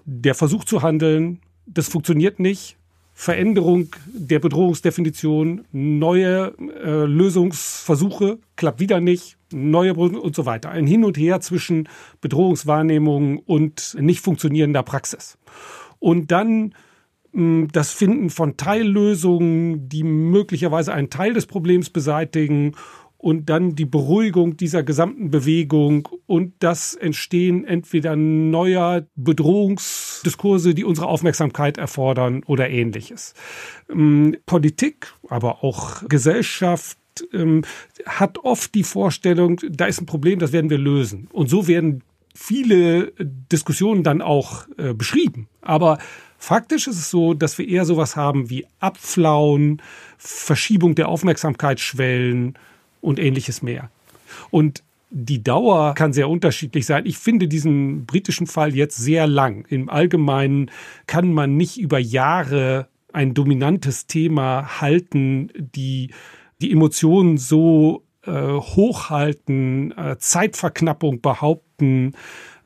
der 0.05 0.35
Versuch 0.35 0.65
zu 0.65 0.83
handeln, 0.83 1.41
das 1.67 1.89
funktioniert 1.89 2.41
nicht, 2.41 2.77
Veränderung 3.21 3.89
der 4.07 4.39
Bedrohungsdefinition, 4.39 5.67
neue 5.73 6.55
äh, 6.83 7.05
Lösungsversuche, 7.05 8.39
klappt 8.57 8.81
wieder 8.81 8.99
nicht, 8.99 9.37
neue 9.53 9.93
und 9.93 10.35
so 10.35 10.47
weiter. 10.47 10.71
Ein 10.71 10.87
Hin 10.87 11.05
und 11.05 11.19
Her 11.19 11.43
zwischen 11.43 11.87
Bedrohungswahrnehmung 12.23 13.41
und 13.41 13.95
nicht 14.01 14.21
funktionierender 14.23 14.83
Praxis. 14.83 15.37
Und 15.99 16.31
dann 16.31 16.75
hm, 17.35 17.69
das 17.71 17.93
Finden 17.93 18.31
von 18.31 18.57
Teillösungen, 18.57 19.87
die 19.91 20.03
möglicherweise 20.03 20.95
einen 20.95 21.11
Teil 21.11 21.35
des 21.35 21.45
Problems 21.45 21.91
beseitigen 21.91 22.73
und 23.21 23.51
dann 23.51 23.75
die 23.75 23.85
Beruhigung 23.85 24.57
dieser 24.57 24.83
gesamten 24.83 25.31
Bewegung 25.31 26.09
und 26.27 26.55
das 26.61 26.95
Entstehen 26.95 27.67
entweder 27.67 28.17
neuer 28.17 29.07
Bedrohungsdiskurse, 29.15 30.75
die 30.75 30.85
unsere 30.85 31.07
Aufmerksamkeit 31.07 31.77
erfordern 31.77 32.43
oder 32.47 32.71
ähnliches. 32.71 33.35
Hm, 33.91 34.39
Politik, 34.47 35.13
aber 35.29 35.63
auch 35.63 36.03
Gesellschaft 36.09 36.97
ähm, 37.35 37.63
hat 38.07 38.39
oft 38.39 38.75
die 38.75 38.85
Vorstellung, 38.85 39.61
da 39.69 39.85
ist 39.85 40.01
ein 40.01 40.07
Problem, 40.07 40.39
das 40.39 40.53
werden 40.53 40.71
wir 40.71 40.79
lösen. 40.79 41.29
Und 41.31 41.51
so 41.51 41.69
werden 41.69 42.03
viele 42.35 43.13
Diskussionen 43.19 44.03
dann 44.03 44.23
auch 44.23 44.67
äh, 44.79 44.95
beschrieben. 44.95 45.47
Aber 45.61 45.99
faktisch 46.39 46.87
ist 46.87 46.97
es 46.97 47.11
so, 47.11 47.35
dass 47.35 47.59
wir 47.59 47.69
eher 47.69 47.85
sowas 47.85 48.17
haben 48.17 48.49
wie 48.49 48.67
Abflauen, 48.79 49.83
Verschiebung 50.17 50.95
der 50.95 51.09
Aufmerksamkeitsschwellen 51.09 52.57
und 53.01 53.19
ähnliches 53.19 53.63
mehr. 53.63 53.91
Und 54.51 54.83
die 55.11 55.43
Dauer 55.43 55.95
kann 55.95 56.13
sehr 56.13 56.29
unterschiedlich 56.29 56.87
sein. 56.87 57.05
Ich 57.05 57.19
finde 57.19 57.49
diesen 57.49 58.07
britischen 58.07 58.47
Fall 58.47 58.77
jetzt 58.77 58.97
sehr 58.97 59.27
lang. 59.27 59.67
Im 59.69 59.89
Allgemeinen 59.89 60.71
kann 61.07 61.33
man 61.33 61.57
nicht 61.57 61.79
über 61.79 61.99
Jahre 61.99 62.89
ein 63.13 63.35
dominantes 63.35 64.07
Thema 64.07 64.81
halten, 64.81 65.51
die 65.57 66.13
die 66.61 66.71
Emotionen 66.71 67.39
so 67.39 68.05
äh, 68.25 68.31
hochhalten, 68.33 69.97
äh, 69.97 70.17
Zeitverknappung 70.19 71.21
behaupten, 71.21 72.13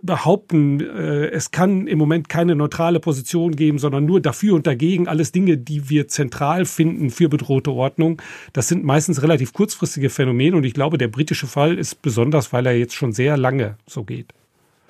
behaupten, 0.04 0.80
äh, 0.80 1.26
es 1.30 1.50
kann 1.50 1.86
im 1.86 1.98
Moment 1.98 2.28
keine 2.28 2.54
neutrale 2.54 3.00
Position 3.00 3.56
geben, 3.56 3.78
sondern 3.78 4.04
nur 4.04 4.20
dafür 4.20 4.54
und 4.54 4.66
dagegen, 4.66 5.08
alles 5.08 5.32
Dinge, 5.32 5.56
die 5.56 5.88
wir 5.88 6.08
zentral 6.08 6.64
finden 6.66 7.10
für 7.10 7.28
bedrohte 7.28 7.72
Ordnung, 7.72 8.20
das 8.52 8.68
sind 8.68 8.84
meistens 8.84 9.22
relativ 9.22 9.52
kurzfristige 9.52 10.10
Phänomene 10.10 10.56
und 10.56 10.64
ich 10.64 10.74
glaube, 10.74 10.98
der 10.98 11.08
britische 11.08 11.46
Fall 11.46 11.78
ist 11.78 12.02
besonders, 12.02 12.52
weil 12.52 12.66
er 12.66 12.76
jetzt 12.76 12.94
schon 12.94 13.12
sehr 13.12 13.36
lange 13.36 13.76
so 13.86 14.04
geht. 14.04 14.32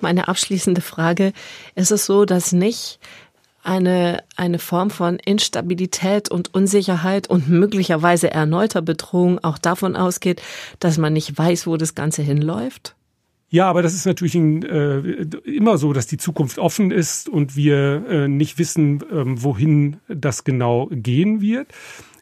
Meine 0.01 0.27
abschließende 0.27 0.81
Frage, 0.81 1.31
ist 1.75 1.91
es 1.91 2.05
so, 2.05 2.25
dass 2.25 2.51
nicht 2.51 2.99
eine, 3.63 4.23
eine 4.35 4.59
Form 4.59 4.89
von 4.89 5.17
Instabilität 5.17 6.29
und 6.29 6.53
Unsicherheit 6.53 7.29
und 7.29 7.49
möglicherweise 7.49 8.29
erneuter 8.29 8.81
Bedrohung 8.81 9.43
auch 9.43 9.57
davon 9.57 9.95
ausgeht, 9.95 10.41
dass 10.79 10.97
man 10.97 11.13
nicht 11.13 11.37
weiß, 11.37 11.65
wo 11.65 11.77
das 11.77 11.95
Ganze 11.95 12.21
hinläuft? 12.21 12.95
Ja, 13.49 13.69
aber 13.69 13.81
das 13.81 13.93
ist 13.93 14.05
natürlich 14.05 14.35
ein, 14.35 14.63
äh, 14.63 14.99
immer 15.43 15.77
so, 15.77 15.93
dass 15.93 16.07
die 16.07 16.17
Zukunft 16.17 16.57
offen 16.57 16.91
ist 16.91 17.29
und 17.29 17.55
wir 17.55 18.05
äh, 18.07 18.27
nicht 18.27 18.57
wissen, 18.57 19.03
ähm, 19.11 19.41
wohin 19.43 19.97
das 20.07 20.43
genau 20.43 20.89
gehen 20.91 21.41
wird. 21.41 21.67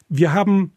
Wir 0.08 0.32
haben 0.32 0.72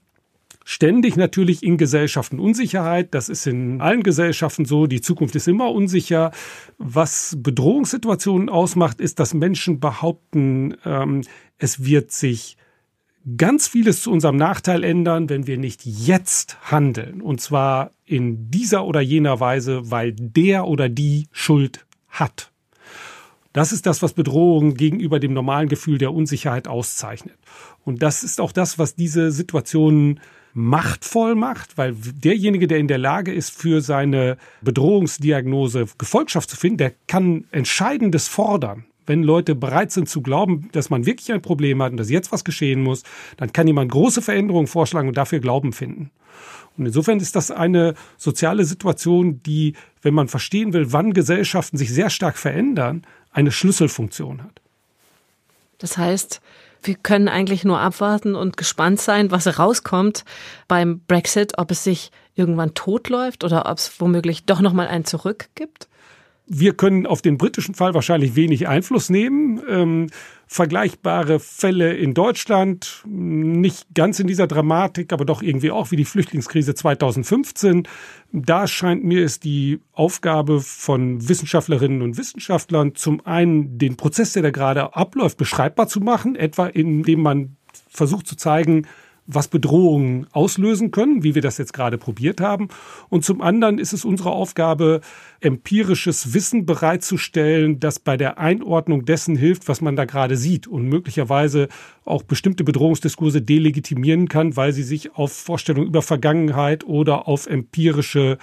ständig 0.64 1.16
natürlich 1.16 1.64
in 1.64 1.78
Gesellschaften 1.78 2.40
Unsicherheit. 2.40 3.14
Das 3.14 3.30
ist 3.30 3.48
in 3.48 3.80
allen 3.80 4.04
Gesellschaften 4.04 4.66
so. 4.66 4.86
Die 4.86 5.00
Zukunft 5.00 5.36
ist 5.36 5.48
immer 5.48 5.72
unsicher. 5.72 6.32
Was 6.78 7.38
Bedrohungssituationen 7.40 8.50
ausmacht, 8.50 9.00
ist, 9.00 9.20
dass 9.20 9.34
Menschen 9.34 9.80
behaupten, 9.80 10.76
ähm, 10.84 11.22
es 11.58 11.86
wird 11.86 12.12
sich 12.12 12.58
ganz 13.36 13.68
vieles 13.68 14.02
zu 14.02 14.12
unserem 14.12 14.38
Nachteil 14.38 14.84
ändern, 14.84 15.30
wenn 15.30 15.48
wir 15.48 15.58
nicht 15.58 15.86
jetzt 15.86 16.58
handeln. 16.72 17.22
Und 17.22 17.42
zwar 17.42 17.92
in 18.06 18.50
dieser 18.50 18.86
oder 18.86 19.02
jener 19.02 19.40
Weise, 19.40 19.92
weil 19.92 20.14
der 20.14 20.66
oder 20.68 20.88
die 20.88 21.28
Schuld 21.32 21.86
hat. 22.08 22.52
Das 23.52 23.72
ist 23.72 23.86
das, 23.86 24.02
was 24.02 24.14
Bedrohung 24.14 24.76
gegenüber 24.76 25.20
dem 25.20 25.34
normalen 25.34 25.68
Gefühl 25.68 25.98
der 25.98 26.14
Unsicherheit 26.14 26.68
auszeichnet. 26.68 27.36
Und 27.84 28.04
das 28.04 28.24
ist 28.24 28.40
auch 28.40 28.52
das, 28.52 28.78
was 28.78 28.96
diese 28.96 29.32
Situationen 29.32 30.20
machtvoll 30.54 31.36
macht, 31.36 31.78
weil 31.78 31.96
derjenige, 31.96 32.68
der 32.68 32.78
in 32.78 32.88
der 32.88 32.98
Lage 32.98 33.34
ist, 33.34 33.50
für 33.50 33.82
seine 33.82 34.38
Bedrohungsdiagnose 34.62 35.86
Gefolgschaft 35.98 36.50
zu 36.50 36.56
finden, 36.58 36.78
der 36.78 36.94
kann 37.08 37.46
Entscheidendes 37.52 38.28
fordern. 38.28 38.86
Wenn 39.08 39.24
Leute 39.24 39.56
bereit 39.56 39.92
sind 39.92 40.08
zu 40.08 40.22
glauben, 40.22 40.70
dass 40.74 40.90
man 40.90 41.06
wirklich 41.06 41.32
ein 41.32 41.42
Problem 41.42 41.82
hat 41.82 41.92
und 41.92 41.98
dass 41.98 42.10
jetzt 42.10 42.32
was 42.32 42.44
geschehen 42.44 42.84
muss, 42.84 43.04
dann 43.38 43.54
kann 43.54 43.66
jemand 43.66 43.92
große 43.92 44.22
Veränderungen 44.22 44.68
vorschlagen 44.68 45.08
und 45.08 45.18
dafür 45.18 45.40
Glauben 45.40 45.74
finden. 45.74 46.12
Und 46.78 46.86
insofern 46.86 47.20
ist 47.20 47.36
das 47.36 47.50
eine 47.50 47.96
soziale 48.18 48.64
Situation, 48.64 49.42
die, 49.42 49.74
wenn 50.04 50.14
man 50.14 50.28
verstehen 50.28 50.74
will, 50.74 50.92
wann 50.94 51.14
Gesellschaften 51.14 51.78
sich 51.78 51.92
sehr 51.92 52.12
stark 52.12 52.38
verändern, 52.38 53.02
eine 53.32 53.52
Schlüsselfunktion 53.52 54.44
hat. 54.44 54.62
Das 55.80 55.98
heißt, 55.98 56.42
wir 56.84 56.96
können 56.96 57.28
eigentlich 57.28 57.64
nur 57.64 57.80
abwarten 57.80 58.36
und 58.36 58.58
gespannt 58.58 59.00
sein, 59.00 59.32
was 59.32 59.58
rauskommt 59.58 60.26
beim 60.68 61.00
Brexit, 61.08 61.58
ob 61.58 61.72
es 61.72 61.84
sich 61.84 62.12
irgendwann 62.36 62.74
totläuft 62.76 63.44
oder 63.44 63.70
ob 63.70 63.78
es 63.78 64.00
womöglich 64.00 64.46
doch 64.46 64.62
noch 64.62 64.74
mal 64.74 64.88
ein 64.88 65.06
Zurück 65.06 65.50
gibt. 65.56 65.88
Wir 66.50 66.74
können 66.74 67.06
auf 67.06 67.22
den 67.22 67.38
britischen 67.38 67.76
Fall 67.76 67.94
wahrscheinlich 67.94 68.36
wenig 68.38 68.70
Einfluss 68.70 69.10
nehmen. 69.10 69.62
Ähm, 69.70 70.08
vergleichbare 70.46 71.42
Fälle 71.42 71.94
in 71.94 72.14
Deutschland, 72.14 73.04
nicht 73.06 73.88
ganz 73.94 74.22
in 74.22 74.28
dieser 74.28 74.48
Dramatik, 74.48 75.12
aber 75.12 75.26
doch 75.26 75.42
irgendwie 75.42 75.72
auch 75.72 75.92
wie 75.92 75.98
die 75.98 76.06
Flüchtlingskrise 76.06 76.74
2015. 76.74 77.86
Da 78.32 78.66
scheint 78.66 79.04
mir 79.04 79.26
es 79.26 79.42
die 79.42 79.82
Aufgabe 79.92 80.62
von 80.62 81.28
Wissenschaftlerinnen 81.28 82.02
und 82.02 82.18
Wissenschaftlern, 82.18 82.96
zum 82.96 83.26
einen 83.26 83.78
den 83.78 83.98
Prozess, 83.98 84.32
der 84.32 84.44
da 84.44 84.52
gerade 84.52 84.96
abläuft, 84.96 85.38
beschreibbar 85.38 85.90
zu 85.90 86.00
machen, 86.00 86.38
etwa 86.38 86.68
indem 86.68 87.22
man 87.22 87.58
versucht 87.90 88.26
zu 88.26 88.38
zeigen, 88.38 88.88
was 89.28 89.50
Bedrohungen 89.50 90.26
auslösen 90.32 90.92
können, 90.92 91.22
wie 91.22 91.36
wir 91.36 91.42
das 91.42 91.58
jetzt 91.58 91.74
gerade 91.74 91.98
probiert 91.98 92.42
haben. 92.42 92.70
Und 93.10 93.26
zum 93.26 93.42
anderen 93.42 93.78
ist 93.78 93.94
es 93.94 94.06
unsere 94.06 94.32
Aufgabe, 94.32 95.02
empirisches 95.42 96.34
Wissen 96.34 96.66
bereitzustellen, 96.66 97.80
das 97.80 98.00
bei 98.00 98.18
der 98.18 98.40
Einordnung 98.40 99.06
dessen 99.06 99.36
hilft, 99.36 99.68
was 99.68 99.82
man 99.82 99.96
da 99.96 100.06
gerade 100.06 100.38
sieht 100.38 100.66
und 100.66 100.88
möglicherweise 100.88 101.68
auch 102.06 102.24
bestimmte 102.24 102.64
Bedrohungsdiskurse 102.64 103.42
delegitimieren 103.42 104.30
kann, 104.30 104.56
weil 104.56 104.72
sie 104.72 104.84
sich 104.84 105.16
auf 105.16 105.34
Vorstellungen 105.34 105.88
über 105.88 106.02
Vergangenheit 106.02 106.86
oder 106.86 107.28
auf 107.28 107.48
empirische 107.48 108.38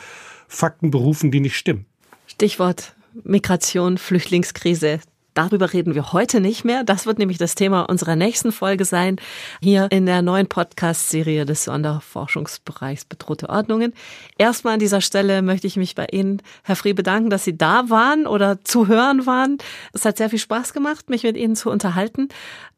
Fakten 0.47 0.91
berufen, 0.91 1.30
die 1.30 1.41
nicht 1.41 1.57
stimmen. 1.57 1.87
Stichwort 2.26 2.95
Migration, 3.22 3.97
Flüchtlingskrise. 3.97 5.01
Darüber 5.35 5.72
reden 5.72 5.95
wir 5.95 6.12
heute 6.12 6.41
nicht 6.41 6.64
mehr. 6.64 6.85
Das 6.85 7.07
wird 7.07 7.18
nämlich 7.18 7.39
das 7.39 7.57
Thema 7.57 7.82
unserer 7.82 8.16
nächsten 8.16 8.53
Folge 8.53 8.85
sein, 8.85 9.16
hier 9.61 9.89
in 9.91 10.07
der 10.07 10.22
neuen 10.22 10.47
Podcast-Serie 10.47 11.45
des 11.45 11.64
Sonderforschungsbereichs 11.64 13.05
Bedrohte 13.05 13.49
Ordnungen. 13.49 13.93
Erstmal 14.39 14.74
an 14.74 14.80
dieser 14.80 15.01
Stelle 15.01 15.43
möchte 15.43 15.66
ich 15.66 15.76
mich 15.76 15.95
bei 15.95 16.07
Ihnen, 16.12 16.41
Herr 16.62 16.76
Free, 16.76 16.93
bedanken, 16.93 17.30
dass 17.30 17.45
Sie 17.45 17.59
da 17.59 17.91
waren 17.91 18.26
oder 18.26 18.62
zu 18.64 18.87
hören 18.87 19.26
waren. 19.26 19.59
Es 19.93 20.05
hat 20.05 20.18
sehr 20.18 20.30
viel 20.30 20.39
Spaß 20.39 20.72
gemacht, 20.72 21.11
mich 21.11 21.24
mit 21.24 21.37
Ihnen 21.37 21.57
zu 21.57 21.68
unterhalten. 21.68 22.28